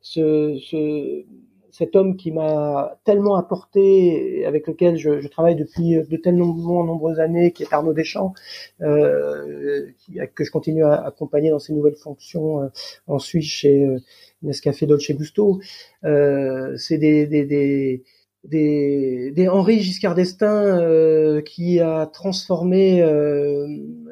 [0.00, 1.24] ce, ce
[1.72, 7.18] cet homme qui m'a tellement apporté, avec lequel je, je, travaille depuis de tellement nombreuses
[7.18, 8.34] années, qui est Arnaud Deschamps,
[8.82, 12.68] euh, qui, que je continue à accompagner dans ses nouvelles fonctions euh,
[13.06, 13.98] en Suisse chez euh,
[14.42, 15.60] Nescafé Dolce Gusto.
[16.04, 18.04] Euh, c'est des, des, des
[18.44, 23.66] des, des Henri Giscard d'Estaing euh, qui a transformé euh,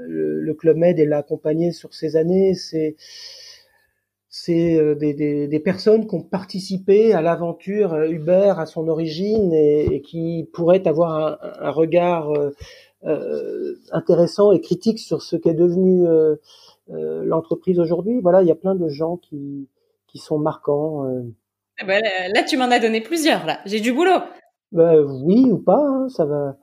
[0.06, 2.54] le, le, Club Med et l'a accompagné sur ces années.
[2.54, 2.96] C'est
[4.30, 10.00] c'est euh, des, personnes qui ont participé à l'aventure euh, Uber à son origine et,
[10.02, 12.32] qui pourraient avoir un, regard
[13.04, 16.06] euh, intéressant et critique sur ce qu'est devenu
[16.88, 18.20] l'entreprise aujourd'hui.
[18.20, 19.68] Voilà, il y a plein de gens qui,
[20.06, 21.06] qui sont marquants.
[21.80, 22.00] Ah bah,
[22.34, 23.46] là, tu m'en as donné plusieurs.
[23.46, 24.20] Là, j'ai du boulot.
[24.72, 26.56] Bah, oui ou pas, hein, ça va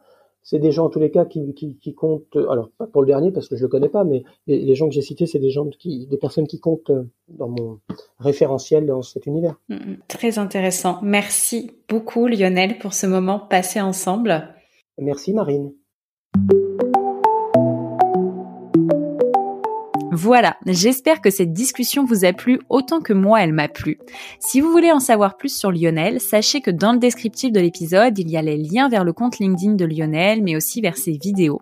[0.47, 2.37] c'est des gens en tous les cas qui, qui, comptent.
[2.37, 4.95] Alors pas pour le dernier parce que je le connais pas, mais les, gens que
[4.95, 7.81] j'ai cités, c'est des gens qui, des personnes qui comptent euh, dans mon
[8.17, 9.59] référentiel dans cet univers.
[9.67, 9.97] Mm, mm.
[10.07, 10.99] Très intéressant.
[11.03, 14.47] Merci beaucoup Lionel pour ce moment passé ensemble.
[14.97, 15.73] Merci Marine.
[20.19, 23.99] Voilà, j'espère que cette discussion vous a plu autant que moi elle m'a plu.
[24.39, 28.17] Si vous voulez en savoir plus sur Lionel, sachez que dans le descriptif de l'épisode,
[28.17, 31.19] il y a les liens vers le compte LinkedIn de Lionel, mais aussi vers ses
[31.19, 31.61] vidéos.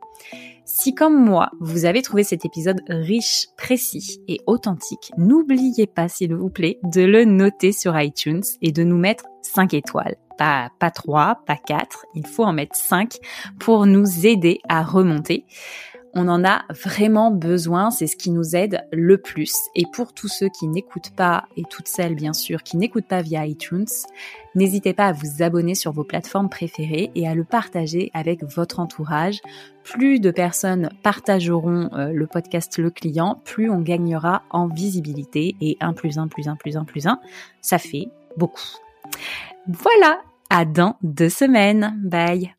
[0.63, 6.33] Si comme moi, vous avez trouvé cet épisode riche, précis et authentique, n'oubliez pas, s'il
[6.33, 10.15] vous plaît, de le noter sur iTunes et de nous mettre 5 étoiles.
[10.37, 13.17] Pas, pas 3, pas 4, il faut en mettre 5
[13.59, 15.45] pour nous aider à remonter
[16.15, 19.53] on en a vraiment besoin, c'est ce qui nous aide le plus.
[19.75, 23.21] Et pour tous ceux qui n'écoutent pas, et toutes celles bien sûr qui n'écoutent pas
[23.21, 23.85] via iTunes,
[24.55, 28.79] n'hésitez pas à vous abonner sur vos plateformes préférées et à le partager avec votre
[28.79, 29.41] entourage.
[29.83, 35.77] Plus de personnes partageront euh, le podcast Le Client, plus on gagnera en visibilité et
[35.81, 37.19] 1 plus 1 plus 1 plus 1 plus 1,
[37.61, 38.77] ça fait beaucoup.
[39.67, 41.99] Voilà, à dans deux semaines.
[42.03, 42.55] Bye